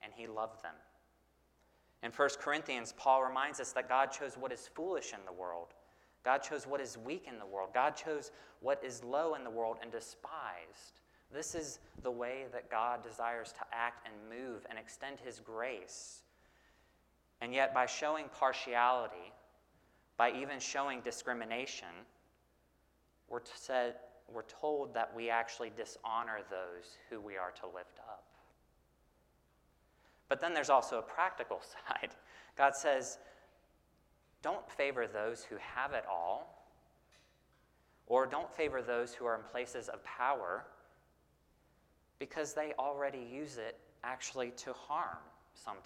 and 0.03 0.13
he 0.15 0.27
loved 0.27 0.63
them. 0.63 0.75
In 2.03 2.13
1 2.13 2.29
Corinthians, 2.41 2.95
Paul 2.97 3.25
reminds 3.25 3.61
us 3.61 3.73
that 3.73 3.89
God 3.89 4.07
chose 4.13 4.37
what 4.37 4.53
is 4.53 4.69
foolish 4.75 5.13
in 5.13 5.19
the 5.27 5.33
world. 5.33 5.75
God 6.25 6.39
chose 6.39 6.67
what 6.67 6.81
is 6.81 6.97
weak 6.99 7.27
in 7.29 7.39
the 7.39 7.47
world. 7.47 7.71
God 7.75 7.97
chose 7.97 8.31
what 8.61 8.83
is 8.85 9.03
low 9.03 9.35
in 9.35 9.45
the 9.45 9.51
world 9.51 9.79
and 9.83 9.91
despised. 9.91 11.01
This 11.33 11.55
is 11.55 11.81
the 12.03 12.11
way 12.11 12.47
that 12.53 12.71
God 12.71 13.03
desires 13.03 13.53
to 13.53 13.61
act 13.73 14.07
and 14.07 14.15
move 14.29 14.67
and 14.71 14.79
extend 14.79 15.19
his 15.21 15.41
grace. 15.41 16.23
And 17.41 17.53
yet, 17.53 17.75
by 17.75 17.87
showing 17.87 18.27
partiality, 18.33 19.33
by 20.17 20.33
even 20.33 20.59
showing 20.59 21.01
discrimination, 21.01 21.89
we're, 23.29 23.41
said, 23.55 23.95
we're 24.33 24.43
told 24.43 24.95
that 24.95 25.15
we 25.15 25.31
actually 25.31 25.71
dishonor 25.77 26.41
those 26.51 26.97
who 27.11 27.21
we 27.21 27.37
are 27.37 27.53
to 27.61 27.67
lift 27.67 27.99
up. 28.01 28.25
But 30.29 30.41
then 30.41 30.55
there's 30.55 30.71
also 30.71 30.99
a 30.99 31.03
practical 31.03 31.61
side. 31.89 32.11
God 32.57 32.75
says, 32.75 33.19
don't 34.43 34.69
favor 34.71 35.07
those 35.07 35.43
who 35.45 35.57
have 35.57 35.93
it 35.93 36.05
all. 36.11 36.55
Or 38.07 38.27
don't 38.27 38.51
favor 38.51 38.81
those 38.81 39.13
who 39.13 39.27
are 39.27 39.35
in 39.35 39.43
places 39.51 39.89
of 39.89 40.03
power 40.05 40.65
because 42.19 42.55
they 42.55 42.73
already 42.79 43.27
use 43.31 43.59
it 43.59 43.77
actually 44.03 44.53
to 44.53 44.73
harm 44.73 45.19
sometimes. 45.55 45.85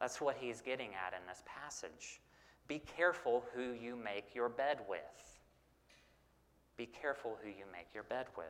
That's 0.00 0.20
what 0.20 0.36
he's 0.38 0.60
getting 0.60 0.90
at 0.90 1.12
in 1.12 1.26
this 1.26 1.42
passage. 1.46 2.20
Be 2.68 2.80
careful 2.96 3.44
who 3.54 3.72
you 3.72 3.96
make 3.96 4.34
your 4.34 4.48
bed 4.48 4.78
with. 4.88 5.00
Be 6.76 6.86
careful 6.86 7.36
who 7.42 7.48
you 7.48 7.64
make 7.72 7.88
your 7.94 8.04
bed 8.04 8.26
with. 8.36 8.46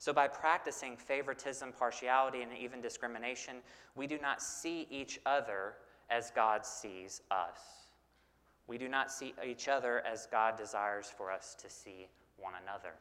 So, 0.00 0.14
by 0.14 0.28
practicing 0.28 0.96
favoritism, 0.96 1.74
partiality, 1.78 2.40
and 2.40 2.50
even 2.56 2.80
discrimination, 2.80 3.56
we 3.94 4.06
do 4.06 4.18
not 4.18 4.40
see 4.40 4.86
each 4.90 5.20
other 5.26 5.74
as 6.08 6.32
God 6.34 6.64
sees 6.64 7.20
us. 7.30 7.90
We 8.66 8.78
do 8.78 8.88
not 8.88 9.12
see 9.12 9.34
each 9.46 9.68
other 9.68 10.02
as 10.10 10.26
God 10.30 10.56
desires 10.56 11.12
for 11.14 11.30
us 11.30 11.54
to 11.56 11.68
see 11.68 12.08
one 12.38 12.54
another. 12.62 12.94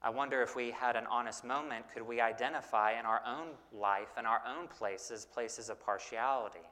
I 0.00 0.08
wonder 0.08 0.40
if 0.40 0.56
we 0.56 0.70
had 0.70 0.96
an 0.96 1.06
honest 1.10 1.44
moment, 1.44 1.84
could 1.92 2.02
we 2.02 2.22
identify 2.22 2.98
in 2.98 3.04
our 3.04 3.20
own 3.26 3.48
life 3.78 4.14
and 4.16 4.26
our 4.26 4.40
own 4.48 4.66
places 4.66 5.26
places 5.26 5.68
of 5.68 5.78
partiality? 5.78 6.66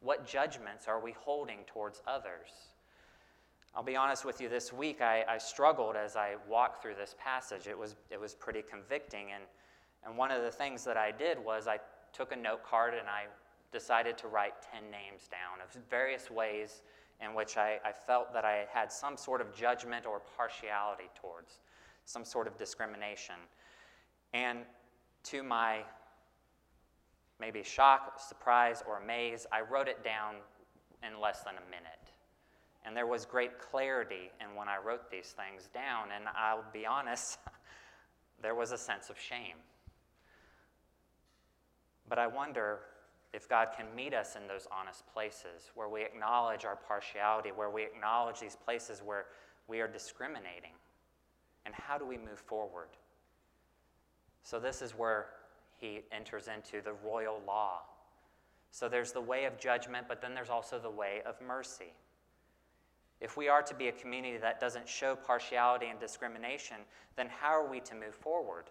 What 0.00 0.26
judgments 0.26 0.88
are 0.88 1.00
we 1.00 1.12
holding 1.12 1.60
towards 1.66 2.02
others? 2.06 2.71
I'll 3.74 3.82
be 3.82 3.96
honest 3.96 4.24
with 4.24 4.40
you, 4.40 4.50
this 4.50 4.72
week 4.72 5.00
I, 5.00 5.24
I 5.26 5.38
struggled 5.38 5.96
as 5.96 6.14
I 6.14 6.34
walked 6.48 6.82
through 6.82 6.94
this 6.94 7.14
passage. 7.18 7.66
It 7.66 7.78
was, 7.78 7.96
it 8.10 8.20
was 8.20 8.34
pretty 8.34 8.62
convicting. 8.62 9.28
And, 9.32 9.44
and 10.04 10.16
one 10.16 10.30
of 10.30 10.42
the 10.42 10.50
things 10.50 10.84
that 10.84 10.98
I 10.98 11.10
did 11.10 11.42
was 11.42 11.66
I 11.66 11.78
took 12.12 12.32
a 12.32 12.36
note 12.36 12.62
card 12.64 12.92
and 12.92 13.08
I 13.08 13.24
decided 13.72 14.18
to 14.18 14.28
write 14.28 14.52
10 14.72 14.90
names 14.90 15.26
down 15.30 15.64
of 15.64 15.74
various 15.88 16.30
ways 16.30 16.82
in 17.22 17.34
which 17.34 17.56
I, 17.56 17.78
I 17.84 17.92
felt 17.92 18.32
that 18.34 18.44
I 18.44 18.66
had 18.70 18.92
some 18.92 19.16
sort 19.16 19.40
of 19.40 19.54
judgment 19.54 20.04
or 20.04 20.20
partiality 20.36 21.08
towards, 21.14 21.60
some 22.04 22.24
sort 22.24 22.46
of 22.46 22.58
discrimination. 22.58 23.36
And 24.34 24.60
to 25.24 25.42
my 25.42 25.80
maybe 27.40 27.62
shock, 27.62 28.20
surprise, 28.20 28.82
or 28.86 28.98
amaze, 28.98 29.46
I 29.50 29.62
wrote 29.62 29.88
it 29.88 30.04
down 30.04 30.36
in 31.02 31.20
less 31.20 31.42
than 31.42 31.54
a 31.54 31.70
minute. 31.70 31.91
And 32.84 32.96
there 32.96 33.06
was 33.06 33.24
great 33.24 33.58
clarity 33.58 34.30
in 34.40 34.56
when 34.56 34.68
I 34.68 34.76
wrote 34.78 35.10
these 35.10 35.34
things 35.36 35.68
down. 35.72 36.08
And 36.14 36.24
I'll 36.36 36.64
be 36.72 36.84
honest, 36.84 37.38
there 38.42 38.54
was 38.54 38.72
a 38.72 38.78
sense 38.78 39.08
of 39.08 39.18
shame. 39.18 39.56
But 42.08 42.18
I 42.18 42.26
wonder 42.26 42.80
if 43.32 43.48
God 43.48 43.68
can 43.76 43.86
meet 43.94 44.12
us 44.12 44.36
in 44.36 44.46
those 44.46 44.66
honest 44.70 45.04
places 45.12 45.70
where 45.74 45.88
we 45.88 46.02
acknowledge 46.02 46.64
our 46.64 46.76
partiality, 46.76 47.50
where 47.50 47.70
we 47.70 47.82
acknowledge 47.82 48.40
these 48.40 48.56
places 48.56 49.00
where 49.04 49.26
we 49.68 49.80
are 49.80 49.88
discriminating. 49.88 50.72
And 51.64 51.74
how 51.74 51.96
do 51.96 52.04
we 52.04 52.18
move 52.18 52.38
forward? 52.38 52.88
So, 54.42 54.58
this 54.58 54.82
is 54.82 54.92
where 54.92 55.26
he 55.78 56.00
enters 56.10 56.48
into 56.48 56.82
the 56.82 56.92
royal 57.04 57.40
law. 57.46 57.82
So, 58.72 58.88
there's 58.88 59.12
the 59.12 59.20
way 59.20 59.44
of 59.44 59.58
judgment, 59.58 60.06
but 60.08 60.20
then 60.20 60.34
there's 60.34 60.50
also 60.50 60.78
the 60.78 60.90
way 60.90 61.22
of 61.24 61.40
mercy. 61.40 61.94
If 63.22 63.36
we 63.36 63.48
are 63.48 63.62
to 63.62 63.74
be 63.74 63.86
a 63.86 63.92
community 63.92 64.36
that 64.38 64.58
doesn't 64.58 64.88
show 64.88 65.14
partiality 65.14 65.86
and 65.86 66.00
discrimination, 66.00 66.78
then 67.16 67.28
how 67.28 67.52
are 67.52 67.70
we 67.70 67.78
to 67.78 67.94
move 67.94 68.16
forward? 68.16 68.64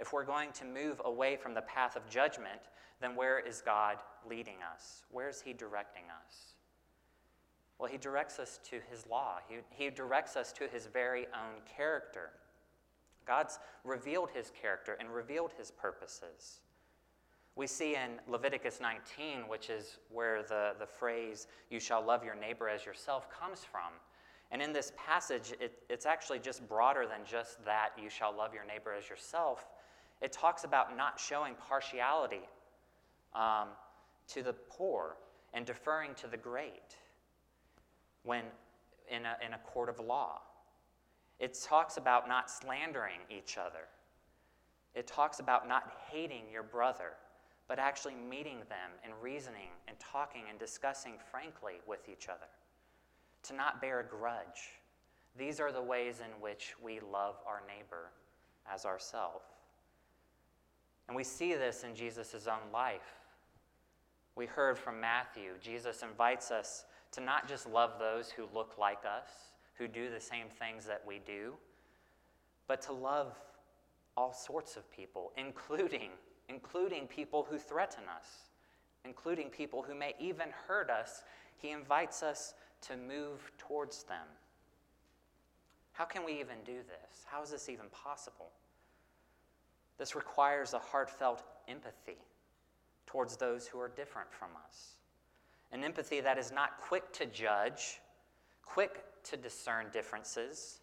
If 0.00 0.12
we're 0.12 0.24
going 0.24 0.50
to 0.54 0.64
move 0.64 1.00
away 1.04 1.36
from 1.36 1.54
the 1.54 1.62
path 1.62 1.94
of 1.94 2.10
judgment, 2.10 2.60
then 3.00 3.14
where 3.14 3.38
is 3.38 3.62
God 3.62 3.98
leading 4.28 4.56
us? 4.74 5.04
Where 5.12 5.28
is 5.28 5.40
He 5.40 5.52
directing 5.52 6.02
us? 6.26 6.54
Well, 7.78 7.88
He 7.88 7.98
directs 7.98 8.40
us 8.40 8.58
to 8.64 8.80
His 8.90 9.06
law, 9.06 9.36
He, 9.48 9.58
he 9.70 9.90
directs 9.90 10.34
us 10.34 10.52
to 10.54 10.66
His 10.66 10.86
very 10.86 11.26
own 11.26 11.62
character. 11.76 12.30
God's 13.28 13.60
revealed 13.84 14.30
His 14.34 14.50
character 14.60 14.96
and 14.98 15.08
revealed 15.08 15.52
His 15.56 15.70
purposes. 15.70 16.62
We 17.56 17.66
see 17.66 17.94
in 17.94 18.20
Leviticus 18.28 18.80
19, 18.82 19.48
which 19.48 19.70
is 19.70 19.96
where 20.10 20.42
the, 20.42 20.74
the 20.78 20.86
phrase, 20.86 21.46
you 21.70 21.80
shall 21.80 22.04
love 22.04 22.22
your 22.22 22.34
neighbor 22.34 22.68
as 22.68 22.84
yourself, 22.84 23.28
comes 23.30 23.64
from. 23.64 23.92
And 24.50 24.60
in 24.60 24.74
this 24.74 24.92
passage, 24.94 25.54
it, 25.58 25.82
it's 25.88 26.04
actually 26.04 26.38
just 26.38 26.68
broader 26.68 27.06
than 27.06 27.20
just 27.24 27.64
that, 27.64 27.90
you 28.00 28.10
shall 28.10 28.36
love 28.36 28.52
your 28.52 28.64
neighbor 28.66 28.92
as 28.92 29.08
yourself. 29.08 29.64
It 30.20 30.32
talks 30.32 30.64
about 30.64 30.98
not 30.98 31.18
showing 31.18 31.54
partiality 31.54 32.46
um, 33.34 33.68
to 34.28 34.42
the 34.42 34.52
poor 34.52 35.16
and 35.54 35.64
deferring 35.64 36.14
to 36.16 36.26
the 36.26 36.36
great 36.36 36.96
when 38.22 38.42
in 39.10 39.24
a, 39.24 39.36
in 39.44 39.54
a 39.54 39.58
court 39.58 39.88
of 39.88 39.98
law. 39.98 40.42
It 41.38 41.58
talks 41.66 41.96
about 41.96 42.28
not 42.28 42.50
slandering 42.50 43.20
each 43.30 43.56
other. 43.56 43.88
It 44.94 45.06
talks 45.06 45.40
about 45.40 45.66
not 45.66 45.92
hating 46.10 46.44
your 46.52 46.62
brother 46.62 47.12
but 47.68 47.78
actually 47.78 48.14
meeting 48.14 48.58
them 48.68 48.90
and 49.04 49.12
reasoning 49.20 49.70
and 49.88 49.98
talking 49.98 50.42
and 50.48 50.58
discussing 50.58 51.14
frankly 51.30 51.74
with 51.86 52.08
each 52.08 52.28
other. 52.28 52.46
To 53.44 53.54
not 53.54 53.80
bear 53.80 54.00
a 54.00 54.04
grudge. 54.04 54.72
These 55.36 55.60
are 55.60 55.72
the 55.72 55.82
ways 55.82 56.20
in 56.20 56.40
which 56.40 56.74
we 56.82 57.00
love 57.00 57.36
our 57.46 57.62
neighbor 57.66 58.10
as 58.72 58.84
ourself. 58.84 59.42
And 61.08 61.16
we 61.16 61.24
see 61.24 61.54
this 61.54 61.84
in 61.84 61.94
Jesus' 61.94 62.46
own 62.48 62.72
life. 62.72 63.20
We 64.34 64.46
heard 64.46 64.78
from 64.78 65.00
Matthew, 65.00 65.52
Jesus 65.62 66.02
invites 66.02 66.50
us 66.50 66.84
to 67.12 67.20
not 67.20 67.48
just 67.48 67.68
love 67.68 67.92
those 67.98 68.30
who 68.30 68.46
look 68.52 68.76
like 68.78 69.04
us, 69.04 69.28
who 69.78 69.88
do 69.88 70.10
the 70.10 70.20
same 70.20 70.46
things 70.58 70.84
that 70.86 71.02
we 71.06 71.20
do, 71.26 71.54
but 72.66 72.82
to 72.82 72.92
love 72.92 73.34
all 74.16 74.32
sorts 74.32 74.76
of 74.76 74.90
people, 74.90 75.32
including 75.36 76.10
including 76.48 77.06
people 77.06 77.46
who 77.48 77.58
threaten 77.58 78.04
us, 78.14 78.26
including 79.04 79.50
people 79.50 79.82
who 79.82 79.94
may 79.94 80.14
even 80.18 80.48
hurt 80.66 80.90
us. 80.90 81.22
He 81.56 81.70
invites 81.70 82.22
us 82.22 82.54
to 82.82 82.96
move 82.96 83.50
towards 83.58 84.04
them. 84.04 84.26
How 85.92 86.04
can 86.04 86.24
we 86.24 86.38
even 86.38 86.56
do 86.64 86.76
this? 86.76 87.24
How 87.24 87.42
is 87.42 87.50
this 87.50 87.68
even 87.68 87.86
possible? 87.90 88.50
This 89.98 90.14
requires 90.14 90.74
a 90.74 90.78
heartfelt 90.78 91.42
empathy 91.68 92.18
towards 93.06 93.36
those 93.36 93.66
who 93.66 93.80
are 93.80 93.88
different 93.88 94.30
from 94.30 94.50
us. 94.66 94.96
An 95.72 95.82
empathy 95.82 96.20
that 96.20 96.38
is 96.38 96.52
not 96.52 96.78
quick 96.78 97.12
to 97.14 97.26
judge, 97.26 98.00
quick 98.62 99.04
to 99.24 99.36
discern 99.36 99.86
differences, 99.92 100.80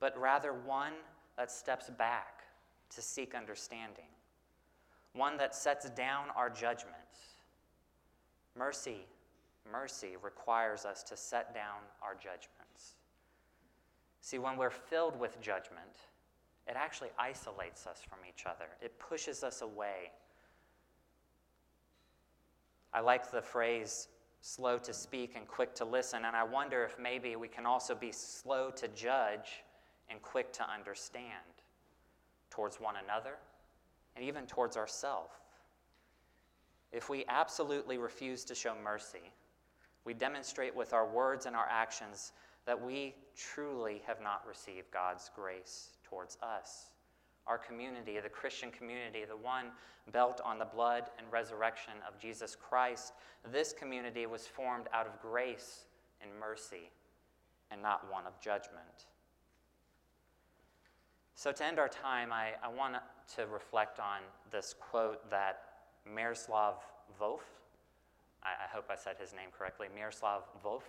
but 0.00 0.18
rather 0.18 0.52
one 0.52 0.94
that 1.36 1.50
steps 1.50 1.88
back 1.90 2.42
to 2.90 3.00
seek 3.00 3.34
understanding 3.34 4.13
one 5.14 5.36
that 5.38 5.54
sets 5.54 5.88
down 5.90 6.26
our 6.36 6.50
judgments. 6.50 7.38
Mercy, 8.56 9.06
mercy 9.70 10.16
requires 10.22 10.84
us 10.84 11.02
to 11.04 11.16
set 11.16 11.54
down 11.54 11.80
our 12.02 12.14
judgments. 12.14 12.94
See, 14.20 14.38
when 14.38 14.56
we're 14.56 14.70
filled 14.70 15.18
with 15.18 15.40
judgment, 15.40 15.96
it 16.66 16.74
actually 16.76 17.10
isolates 17.18 17.86
us 17.86 18.02
from 18.08 18.18
each 18.28 18.44
other, 18.46 18.66
it 18.80 18.98
pushes 18.98 19.44
us 19.44 19.62
away. 19.62 20.10
I 22.92 23.00
like 23.00 23.30
the 23.30 23.42
phrase 23.42 24.08
slow 24.40 24.78
to 24.78 24.92
speak 24.92 25.34
and 25.36 25.48
quick 25.48 25.74
to 25.74 25.84
listen, 25.84 26.24
and 26.26 26.36
I 26.36 26.44
wonder 26.44 26.84
if 26.84 26.98
maybe 26.98 27.34
we 27.34 27.48
can 27.48 27.66
also 27.66 27.94
be 27.94 28.12
slow 28.12 28.70
to 28.70 28.88
judge 28.88 29.64
and 30.10 30.20
quick 30.22 30.52
to 30.52 30.70
understand 30.70 31.32
towards 32.50 32.78
one 32.78 32.94
another 33.02 33.36
and 34.16 34.24
even 34.24 34.46
towards 34.46 34.76
ourselves. 34.76 35.32
If 36.92 37.08
we 37.08 37.24
absolutely 37.28 37.98
refuse 37.98 38.44
to 38.44 38.54
show 38.54 38.74
mercy, 38.82 39.32
we 40.04 40.14
demonstrate 40.14 40.74
with 40.74 40.92
our 40.92 41.06
words 41.06 41.46
and 41.46 41.56
our 41.56 41.66
actions 41.68 42.32
that 42.66 42.80
we 42.80 43.14
truly 43.36 44.02
have 44.06 44.20
not 44.20 44.46
received 44.46 44.90
God's 44.90 45.30
grace 45.34 45.90
towards 46.04 46.38
us. 46.42 46.90
Our 47.46 47.58
community, 47.58 48.18
the 48.20 48.28
Christian 48.28 48.70
community, 48.70 49.24
the 49.28 49.36
one 49.36 49.66
built 50.12 50.40
on 50.44 50.58
the 50.58 50.64
blood 50.64 51.04
and 51.18 51.26
resurrection 51.30 51.94
of 52.06 52.18
Jesus 52.18 52.56
Christ, 52.56 53.12
this 53.52 53.72
community 53.72 54.26
was 54.26 54.46
formed 54.46 54.86
out 54.92 55.06
of 55.06 55.20
grace 55.20 55.86
and 56.22 56.30
mercy 56.38 56.90
and 57.70 57.82
not 57.82 58.10
one 58.10 58.26
of 58.26 58.40
judgment. 58.40 59.06
So, 61.34 61.50
to 61.50 61.64
end 61.64 61.78
our 61.78 61.88
time, 61.88 62.32
I, 62.32 62.52
I 62.62 62.68
want 62.68 62.94
to 63.36 63.46
reflect 63.46 63.98
on 64.00 64.20
this 64.50 64.74
quote 64.78 65.28
that 65.30 65.62
Miroslav 66.06 66.74
Volf, 67.20 67.40
I, 68.42 68.64
I, 68.64 68.68
hope 68.72 68.86
I 68.90 68.96
said 68.96 69.16
his 69.18 69.32
name 69.32 69.48
correctly, 69.56 69.88
Miroslav 69.94 70.42
Volf, 70.64 70.82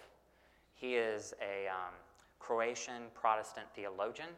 he 0.74 0.96
is 0.96 1.34
a 1.42 1.68
um, 1.68 1.94
Croatian 2.40 3.04
Protestant 3.14 3.68
theologian, 3.76 4.30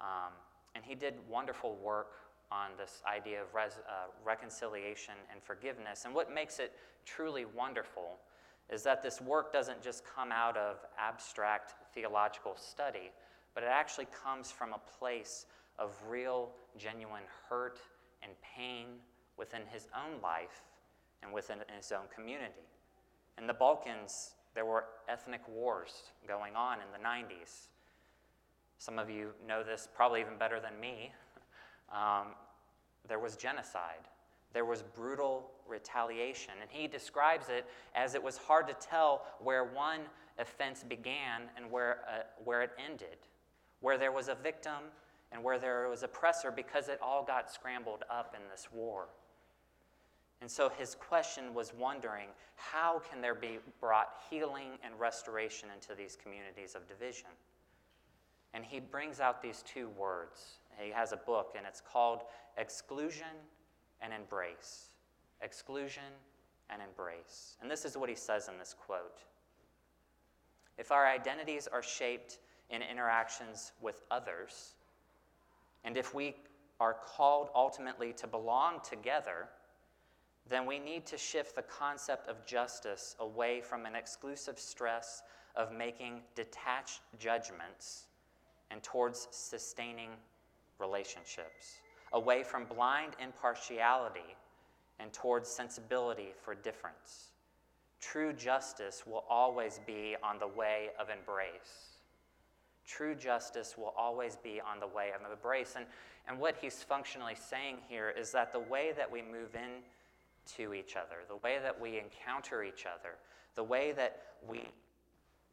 um, 0.00 0.32
and 0.74 0.84
he 0.84 0.94
did 0.94 1.14
wonderful 1.28 1.76
work 1.76 2.12
on 2.50 2.70
this 2.78 3.02
idea 3.06 3.42
of 3.42 3.54
res, 3.54 3.78
uh, 3.88 4.10
reconciliation 4.24 5.14
and 5.30 5.42
forgiveness. 5.42 6.04
And 6.04 6.14
what 6.14 6.32
makes 6.32 6.58
it 6.58 6.72
truly 7.04 7.44
wonderful 7.44 8.18
is 8.70 8.82
that 8.84 9.02
this 9.02 9.20
work 9.20 9.52
doesn't 9.52 9.82
just 9.82 10.02
come 10.04 10.32
out 10.32 10.56
of 10.56 10.78
abstract 10.98 11.74
theological 11.94 12.56
study, 12.56 13.10
but 13.54 13.62
it 13.62 13.68
actually 13.70 14.06
comes 14.24 14.50
from 14.50 14.72
a 14.72 14.80
place 14.98 15.46
of 15.80 15.96
real, 16.08 16.50
genuine 16.76 17.22
hurt 17.48 17.80
and 18.22 18.32
pain 18.42 18.86
within 19.36 19.62
his 19.72 19.88
own 19.96 20.20
life 20.22 20.62
and 21.22 21.32
within 21.32 21.58
his 21.74 21.90
own 21.90 22.04
community. 22.14 22.52
In 23.38 23.46
the 23.46 23.54
Balkans, 23.54 24.34
there 24.54 24.66
were 24.66 24.84
ethnic 25.08 25.40
wars 25.48 26.12
going 26.28 26.54
on 26.54 26.78
in 26.78 26.86
the 26.92 27.08
90s. 27.08 27.68
Some 28.78 28.98
of 28.98 29.10
you 29.10 29.30
know 29.46 29.62
this 29.62 29.88
probably 29.94 30.20
even 30.20 30.36
better 30.38 30.60
than 30.60 30.78
me. 30.78 31.12
Um, 31.92 32.34
there 33.08 33.18
was 33.18 33.36
genocide, 33.36 34.06
there 34.52 34.64
was 34.64 34.82
brutal 34.82 35.50
retaliation. 35.66 36.54
And 36.60 36.70
he 36.70 36.86
describes 36.86 37.48
it 37.48 37.66
as 37.94 38.14
it 38.14 38.22
was 38.22 38.36
hard 38.36 38.68
to 38.68 38.74
tell 38.74 39.26
where 39.40 39.64
one 39.64 40.00
offense 40.38 40.84
began 40.86 41.42
and 41.56 41.70
where, 41.70 42.00
uh, 42.08 42.22
where 42.44 42.62
it 42.62 42.70
ended, 42.84 43.18
where 43.80 43.96
there 43.98 44.12
was 44.12 44.28
a 44.28 44.34
victim 44.34 44.90
and 45.32 45.42
where 45.42 45.58
there 45.58 45.88
was 45.88 46.02
oppressor 46.02 46.50
because 46.50 46.88
it 46.88 46.98
all 47.02 47.24
got 47.24 47.50
scrambled 47.50 48.04
up 48.10 48.34
in 48.34 48.42
this 48.50 48.68
war. 48.72 49.08
And 50.40 50.50
so 50.50 50.70
his 50.70 50.94
question 50.94 51.52
was 51.54 51.72
wondering 51.74 52.28
how 52.56 53.00
can 53.10 53.20
there 53.20 53.34
be 53.34 53.58
brought 53.80 54.14
healing 54.30 54.78
and 54.82 54.98
restoration 54.98 55.68
into 55.74 55.94
these 55.94 56.16
communities 56.22 56.74
of 56.74 56.88
division? 56.88 57.28
And 58.54 58.64
he 58.64 58.80
brings 58.80 59.20
out 59.20 59.42
these 59.42 59.62
two 59.62 59.88
words. 59.90 60.58
He 60.78 60.90
has 60.90 61.12
a 61.12 61.16
book, 61.16 61.54
and 61.56 61.66
it's 61.66 61.80
called 61.80 62.22
Exclusion 62.56 63.36
and 64.00 64.12
Embrace. 64.12 64.88
Exclusion 65.42 66.02
and 66.70 66.82
Embrace. 66.82 67.56
And 67.60 67.70
this 67.70 67.84
is 67.84 67.96
what 67.96 68.08
he 68.08 68.14
says 68.14 68.48
in 68.48 68.58
this 68.58 68.74
quote 68.74 69.22
If 70.78 70.90
our 70.90 71.06
identities 71.06 71.68
are 71.70 71.82
shaped 71.82 72.38
in 72.70 72.82
interactions 72.82 73.72
with 73.80 74.02
others, 74.10 74.74
and 75.84 75.96
if 75.96 76.14
we 76.14 76.36
are 76.78 76.96
called 77.04 77.50
ultimately 77.54 78.12
to 78.14 78.26
belong 78.26 78.80
together, 78.88 79.48
then 80.48 80.66
we 80.66 80.78
need 80.78 81.06
to 81.06 81.18
shift 81.18 81.54
the 81.54 81.62
concept 81.62 82.28
of 82.28 82.44
justice 82.44 83.14
away 83.20 83.60
from 83.60 83.86
an 83.86 83.94
exclusive 83.94 84.58
stress 84.58 85.22
of 85.56 85.72
making 85.72 86.22
detached 86.34 87.00
judgments 87.18 88.06
and 88.70 88.82
towards 88.82 89.28
sustaining 89.30 90.10
relationships, 90.78 91.80
away 92.12 92.42
from 92.42 92.64
blind 92.64 93.12
impartiality 93.22 94.36
and 94.98 95.12
towards 95.12 95.48
sensibility 95.48 96.28
for 96.42 96.54
difference. 96.54 97.32
True 98.00 98.32
justice 98.32 99.04
will 99.06 99.24
always 99.28 99.80
be 99.86 100.16
on 100.22 100.38
the 100.38 100.48
way 100.48 100.88
of 100.98 101.08
embrace. 101.10 101.89
True 102.86 103.14
justice 103.14 103.76
will 103.76 103.94
always 103.96 104.36
be 104.36 104.60
on 104.60 104.80
the 104.80 104.86
way 104.86 105.10
of 105.14 105.30
embrace. 105.30 105.74
And, 105.76 105.86
and 106.28 106.38
what 106.38 106.56
he's 106.60 106.82
functionally 106.82 107.34
saying 107.34 107.78
here 107.88 108.10
is 108.10 108.32
that 108.32 108.52
the 108.52 108.60
way 108.60 108.92
that 108.96 109.10
we 109.10 109.22
move 109.22 109.54
in 109.54 109.82
to 110.56 110.74
each 110.74 110.96
other, 110.96 111.16
the 111.28 111.36
way 111.36 111.58
that 111.62 111.78
we 111.78 111.98
encounter 111.98 112.62
each 112.62 112.86
other, 112.86 113.16
the 113.54 113.62
way 113.62 113.92
that 113.92 114.20
we 114.48 114.62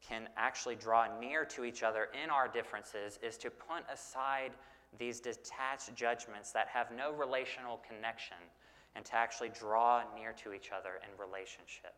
can 0.06 0.28
actually 0.36 0.76
draw 0.76 1.06
near 1.18 1.44
to 1.44 1.64
each 1.64 1.82
other 1.82 2.08
in 2.22 2.30
our 2.30 2.48
differences 2.48 3.18
is 3.22 3.36
to 3.38 3.50
put 3.50 3.84
aside 3.92 4.52
these 4.98 5.20
detached 5.20 5.94
judgments 5.94 6.52
that 6.52 6.68
have 6.68 6.88
no 6.96 7.12
relational 7.12 7.80
connection 7.86 8.36
and 8.96 9.04
to 9.04 9.14
actually 9.14 9.50
draw 9.50 10.02
near 10.16 10.32
to 10.32 10.52
each 10.52 10.70
other 10.72 11.00
in 11.02 11.20
relationship. 11.20 11.94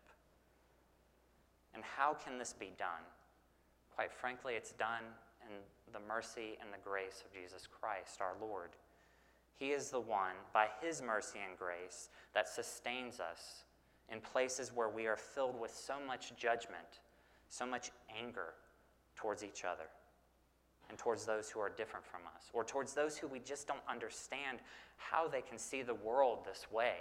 And 1.75 1.85
how 1.85 2.15
can 2.15 2.39
this 2.39 2.53
be 2.53 2.73
done? 2.77 3.05
Quite 4.01 4.13
frankly, 4.15 4.55
it's 4.55 4.73
done 4.73 5.03
in 5.43 5.57
the 5.93 6.01
mercy 6.09 6.57
and 6.63 6.73
the 6.73 6.83
grace 6.83 7.23
of 7.23 7.39
Jesus 7.39 7.69
Christ, 7.71 8.23
our 8.23 8.33
Lord. 8.41 8.71
He 9.59 9.73
is 9.73 9.91
the 9.91 10.01
one, 10.01 10.37
by 10.55 10.69
His 10.81 11.03
mercy 11.03 11.39
and 11.47 11.59
grace, 11.59 12.09
that 12.33 12.49
sustains 12.49 13.21
us 13.21 13.65
in 14.11 14.23
places 14.23 14.73
where 14.75 14.89
we 14.89 15.07
are 15.07 15.19
filled 15.19 15.61
with 15.61 15.75
so 15.75 15.97
much 16.07 16.35
judgment, 16.35 17.01
so 17.51 17.67
much 17.67 17.91
anger 18.19 18.55
towards 19.17 19.45
each 19.45 19.65
other, 19.67 19.91
and 20.89 20.97
towards 20.97 21.27
those 21.27 21.51
who 21.51 21.61
are 21.61 21.69
different 21.69 22.07
from 22.07 22.23
us, 22.35 22.45
or 22.55 22.65
towards 22.65 22.95
those 22.95 23.19
who 23.19 23.27
we 23.27 23.39
just 23.41 23.69
don't 23.69 23.81
understand 23.87 24.61
how 24.97 25.29
they 25.29 25.43
can 25.43 25.59
see 25.59 25.83
the 25.83 25.93
world 25.93 26.39
this 26.47 26.67
way. 26.73 26.95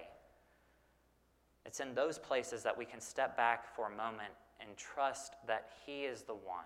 It's 1.66 1.80
in 1.80 1.96
those 1.96 2.20
places 2.20 2.62
that 2.64 2.78
we 2.78 2.84
can 2.84 3.00
step 3.00 3.38
back 3.38 3.74
for 3.74 3.88
a 3.88 3.90
moment 3.90 4.34
and 4.60 4.76
trust 4.76 5.36
that 5.48 5.70
He 5.86 6.02
is 6.02 6.24
the 6.24 6.34
one 6.34 6.66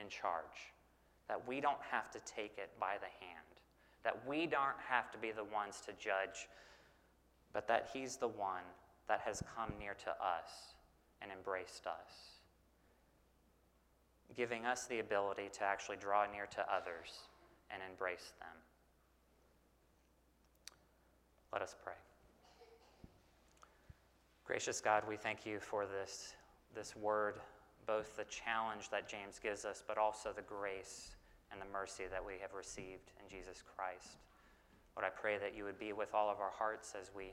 in 0.00 0.08
charge, 0.08 0.72
that 1.28 1.46
we 1.46 1.60
don't 1.60 1.82
have 1.90 2.10
to 2.10 2.20
take 2.20 2.58
it 2.58 2.70
by 2.78 2.94
the 3.00 3.24
hand 3.24 3.52
that 4.04 4.26
we 4.26 4.46
don't 4.46 4.78
have 4.88 5.10
to 5.12 5.18
be 5.18 5.30
the 5.30 5.44
ones 5.44 5.80
to 5.86 5.92
judge, 5.92 6.48
but 7.52 7.68
that 7.68 7.88
He's 7.92 8.16
the 8.16 8.28
one 8.28 8.64
that 9.08 9.20
has 9.20 9.42
come 9.54 9.72
near 9.78 9.94
to 9.94 10.10
us 10.10 10.74
and 11.20 11.30
embraced 11.30 11.86
us, 11.86 12.40
giving 14.36 14.66
us 14.66 14.86
the 14.86 14.98
ability 14.98 15.48
to 15.52 15.64
actually 15.64 15.96
draw 15.96 16.24
near 16.32 16.46
to 16.46 16.60
others 16.72 17.28
and 17.70 17.80
embrace 17.88 18.32
them. 18.40 18.56
Let 21.52 21.62
us 21.62 21.76
pray. 21.84 21.94
Gracious 24.44 24.80
God, 24.80 25.04
we 25.08 25.16
thank 25.16 25.46
you 25.46 25.60
for 25.60 25.86
this, 25.86 26.34
this 26.74 26.96
word, 26.96 27.36
both 27.86 28.16
the 28.16 28.24
challenge 28.24 28.90
that 28.90 29.08
James 29.08 29.38
gives 29.38 29.64
us, 29.64 29.82
but 29.86 29.98
also 29.98 30.32
the 30.34 30.42
grace 30.42 31.10
and 31.50 31.60
the 31.60 31.66
mercy 31.72 32.04
that 32.10 32.24
we 32.24 32.34
have 32.40 32.54
received 32.54 33.10
in 33.20 33.28
Jesus 33.28 33.62
Christ. 33.76 34.16
Lord, 34.96 35.06
I 35.06 35.10
pray 35.10 35.38
that 35.38 35.56
you 35.56 35.64
would 35.64 35.78
be 35.78 35.92
with 35.92 36.14
all 36.14 36.30
of 36.30 36.40
our 36.40 36.52
hearts 36.56 36.94
as 37.00 37.10
we 37.14 37.32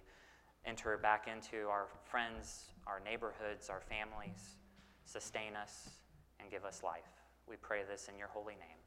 enter 0.66 0.98
back 0.98 1.28
into 1.28 1.68
our 1.68 1.88
friends, 2.06 2.66
our 2.88 3.02
neighborhoods, 3.04 3.70
our 3.70 3.82
families. 3.82 4.58
Sustain 5.06 5.56
us 5.56 5.90
and 6.40 6.52
give 6.52 6.66
us 6.66 6.84
life. 6.84 7.10
We 7.48 7.56
pray 7.56 7.82
this 7.90 8.10
in 8.12 8.18
your 8.18 8.28
holy 8.28 8.54
name. 8.54 8.80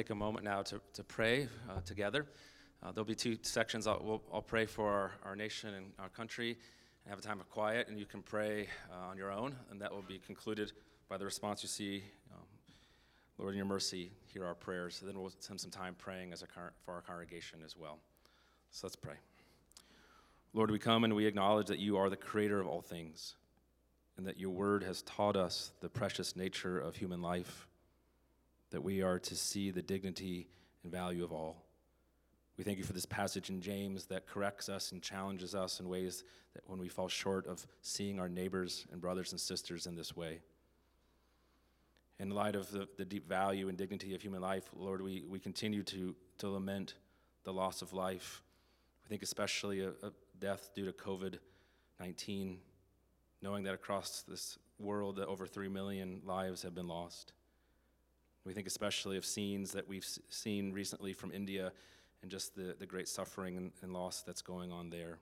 Take 0.00 0.08
a 0.08 0.14
moment 0.14 0.42
now 0.42 0.62
to, 0.62 0.80
to 0.94 1.04
pray 1.04 1.46
uh, 1.68 1.78
together. 1.84 2.24
Uh, 2.82 2.90
there'll 2.90 3.04
be 3.04 3.14
two 3.14 3.36
sections. 3.42 3.86
I'll, 3.86 4.00
we'll, 4.02 4.22
I'll 4.32 4.40
pray 4.40 4.64
for 4.64 4.88
our, 4.90 5.12
our 5.26 5.36
nation 5.36 5.74
and 5.74 5.92
our 5.98 6.08
country 6.08 6.56
and 7.04 7.10
have 7.10 7.18
a 7.18 7.22
time 7.22 7.38
of 7.38 7.50
quiet, 7.50 7.86
and 7.88 7.98
you 7.98 8.06
can 8.06 8.22
pray 8.22 8.66
uh, 8.90 9.08
on 9.10 9.18
your 9.18 9.30
own, 9.30 9.54
and 9.70 9.78
that 9.82 9.92
will 9.92 10.00
be 10.00 10.18
concluded 10.18 10.72
by 11.10 11.18
the 11.18 11.26
response 11.26 11.62
you 11.62 11.68
see. 11.68 12.02
Um, 12.32 12.46
Lord, 13.36 13.52
in 13.52 13.58
your 13.58 13.66
mercy, 13.66 14.10
hear 14.24 14.46
our 14.46 14.54
prayers. 14.54 15.02
then 15.04 15.20
we'll 15.20 15.34
spend 15.38 15.60
some 15.60 15.70
time 15.70 15.94
praying 15.98 16.32
as 16.32 16.40
a, 16.40 16.46
cor- 16.46 16.72
for 16.82 16.94
our 16.94 17.02
congregation 17.02 17.58
as 17.62 17.76
well. 17.76 17.98
So 18.70 18.86
let's 18.86 18.96
pray. 18.96 19.16
Lord, 20.54 20.70
we 20.70 20.78
come 20.78 21.04
and 21.04 21.14
we 21.14 21.26
acknowledge 21.26 21.66
that 21.66 21.78
you 21.78 21.98
are 21.98 22.08
the 22.08 22.16
creator 22.16 22.58
of 22.58 22.66
all 22.66 22.80
things, 22.80 23.34
and 24.16 24.26
that 24.26 24.40
your 24.40 24.48
word 24.48 24.82
has 24.82 25.02
taught 25.02 25.36
us 25.36 25.72
the 25.82 25.90
precious 25.90 26.36
nature 26.36 26.80
of 26.80 26.96
human 26.96 27.20
life, 27.20 27.66
that 28.70 28.82
we 28.82 29.02
are 29.02 29.18
to 29.18 29.36
see 29.36 29.70
the 29.70 29.82
dignity 29.82 30.48
and 30.82 30.92
value 30.92 31.24
of 31.24 31.32
all. 31.32 31.64
We 32.56 32.64
thank 32.64 32.78
you 32.78 32.84
for 32.84 32.92
this 32.92 33.06
passage 33.06 33.48
in 33.48 33.60
James 33.60 34.06
that 34.06 34.26
corrects 34.26 34.68
us 34.68 34.92
and 34.92 35.02
challenges 35.02 35.54
us 35.54 35.80
in 35.80 35.88
ways 35.88 36.24
that 36.54 36.62
when 36.66 36.78
we 36.78 36.88
fall 36.88 37.08
short 37.08 37.46
of 37.46 37.66
seeing 37.80 38.20
our 38.20 38.28
neighbors 38.28 38.86
and 38.92 39.00
brothers 39.00 39.32
and 39.32 39.40
sisters 39.40 39.86
in 39.86 39.94
this 39.94 40.14
way. 40.14 40.40
In 42.18 42.30
light 42.30 42.54
of 42.54 42.70
the, 42.70 42.86
the 42.98 43.04
deep 43.04 43.26
value 43.26 43.68
and 43.68 43.78
dignity 43.78 44.14
of 44.14 44.20
human 44.20 44.42
life, 44.42 44.68
Lord, 44.76 45.00
we, 45.00 45.24
we 45.26 45.38
continue 45.38 45.82
to, 45.84 46.14
to 46.38 46.48
lament 46.48 46.94
the 47.44 47.52
loss 47.52 47.80
of 47.80 47.94
life. 47.94 48.42
We 49.04 49.08
think 49.08 49.22
especially 49.22 49.80
of, 49.80 50.12
death 50.38 50.70
due 50.74 50.86
to 50.86 50.92
COVID 50.92 51.38
19, 51.98 52.58
knowing 53.42 53.64
that 53.64 53.74
across 53.74 54.22
this 54.26 54.58
world 54.78 55.16
that 55.16 55.26
over 55.28 55.46
3 55.46 55.68
million 55.68 56.20
lives 56.24 56.62
have 56.62 56.74
been 56.74 56.88
lost. 56.88 57.32
We 58.50 58.54
think 58.54 58.66
especially 58.66 59.16
of 59.16 59.24
scenes 59.24 59.70
that 59.74 59.88
we've 59.88 60.04
seen 60.28 60.72
recently 60.72 61.12
from 61.12 61.30
India 61.30 61.70
and 62.20 62.28
just 62.28 62.56
the, 62.56 62.74
the 62.76 62.84
great 62.84 63.06
suffering 63.06 63.56
and, 63.56 63.70
and 63.80 63.92
loss 63.92 64.22
that's 64.22 64.42
going 64.42 64.72
on 64.72 64.90
there. 64.90 65.18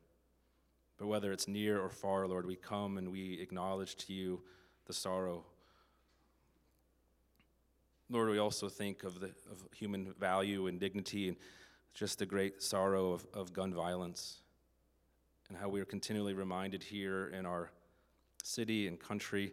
But 0.96 1.08
whether 1.08 1.30
it's 1.30 1.46
near 1.46 1.78
or 1.78 1.90
far, 1.90 2.26
Lord, 2.26 2.46
we 2.46 2.56
come 2.56 2.96
and 2.96 3.12
we 3.12 3.38
acknowledge 3.38 3.96
to 3.96 4.14
you 4.14 4.40
the 4.86 4.94
sorrow. 4.94 5.44
Lord, 8.08 8.30
we 8.30 8.38
also 8.38 8.70
think 8.70 9.04
of, 9.04 9.20
the, 9.20 9.26
of 9.26 9.62
human 9.76 10.14
value 10.18 10.66
and 10.66 10.80
dignity 10.80 11.28
and 11.28 11.36
just 11.92 12.18
the 12.18 12.24
great 12.24 12.62
sorrow 12.62 13.12
of, 13.12 13.26
of 13.34 13.52
gun 13.52 13.74
violence 13.74 14.38
and 15.50 15.58
how 15.58 15.68
we 15.68 15.82
are 15.82 15.84
continually 15.84 16.32
reminded 16.32 16.82
here 16.82 17.26
in 17.38 17.44
our 17.44 17.72
city 18.42 18.88
and 18.88 18.98
country 18.98 19.52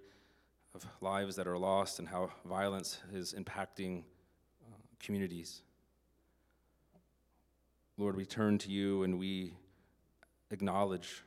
of 0.75 0.85
lives 1.01 1.37
that 1.37 1.47
are 1.47 1.57
lost 1.57 1.99
and 1.99 2.07
how 2.07 2.29
violence 2.45 2.99
is 3.13 3.33
impacting 3.33 4.01
uh, 4.61 4.75
communities. 4.99 5.61
Lord, 7.97 8.17
we 8.17 8.25
turn 8.25 8.57
to 8.59 8.69
you 8.69 9.03
and 9.03 9.17
we 9.17 9.53
acknowledge 10.51 11.23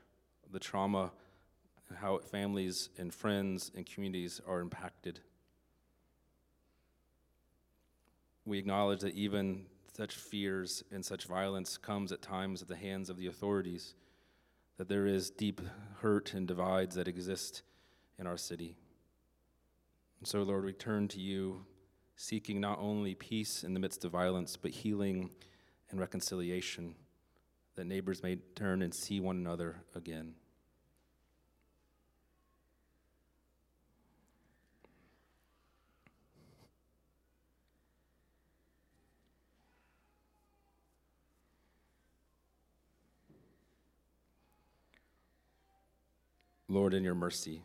the 0.52 0.58
trauma 0.58 1.10
and 1.88 1.98
how 1.98 2.18
families 2.18 2.90
and 2.98 3.12
friends 3.12 3.70
and 3.74 3.86
communities 3.86 4.40
are 4.46 4.60
impacted. 4.60 5.20
We 8.44 8.58
acknowledge 8.58 9.00
that 9.00 9.14
even 9.14 9.64
such 9.96 10.14
fears 10.14 10.84
and 10.92 11.04
such 11.04 11.24
violence 11.24 11.78
comes 11.78 12.12
at 12.12 12.20
times 12.20 12.60
at 12.60 12.68
the 12.68 12.76
hands 12.76 13.08
of 13.08 13.16
the 13.16 13.26
authorities, 13.26 13.94
that 14.76 14.88
there 14.88 15.06
is 15.06 15.30
deep 15.30 15.60
hurt 16.00 16.34
and 16.34 16.46
divides 16.46 16.94
that 16.96 17.08
exist 17.08 17.62
in 18.18 18.26
our 18.26 18.36
city. 18.36 18.76
And 20.18 20.26
so, 20.26 20.42
Lord, 20.42 20.64
we 20.64 20.72
turn 20.72 21.08
to 21.08 21.20
you, 21.20 21.64
seeking 22.16 22.60
not 22.60 22.78
only 22.80 23.14
peace 23.14 23.62
in 23.62 23.74
the 23.74 23.80
midst 23.80 24.04
of 24.04 24.12
violence, 24.12 24.56
but 24.56 24.72
healing 24.72 25.30
and 25.90 26.00
reconciliation, 26.00 26.94
that 27.76 27.86
neighbors 27.86 28.22
may 28.22 28.36
turn 28.54 28.82
and 28.82 28.92
see 28.94 29.20
one 29.20 29.36
another 29.36 29.82
again. 29.94 30.34
Lord, 46.70 46.92
in 46.92 47.02
your 47.02 47.14
mercy, 47.14 47.62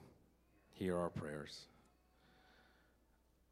hear 0.72 0.98
our 0.98 1.10
prayers. 1.10 1.66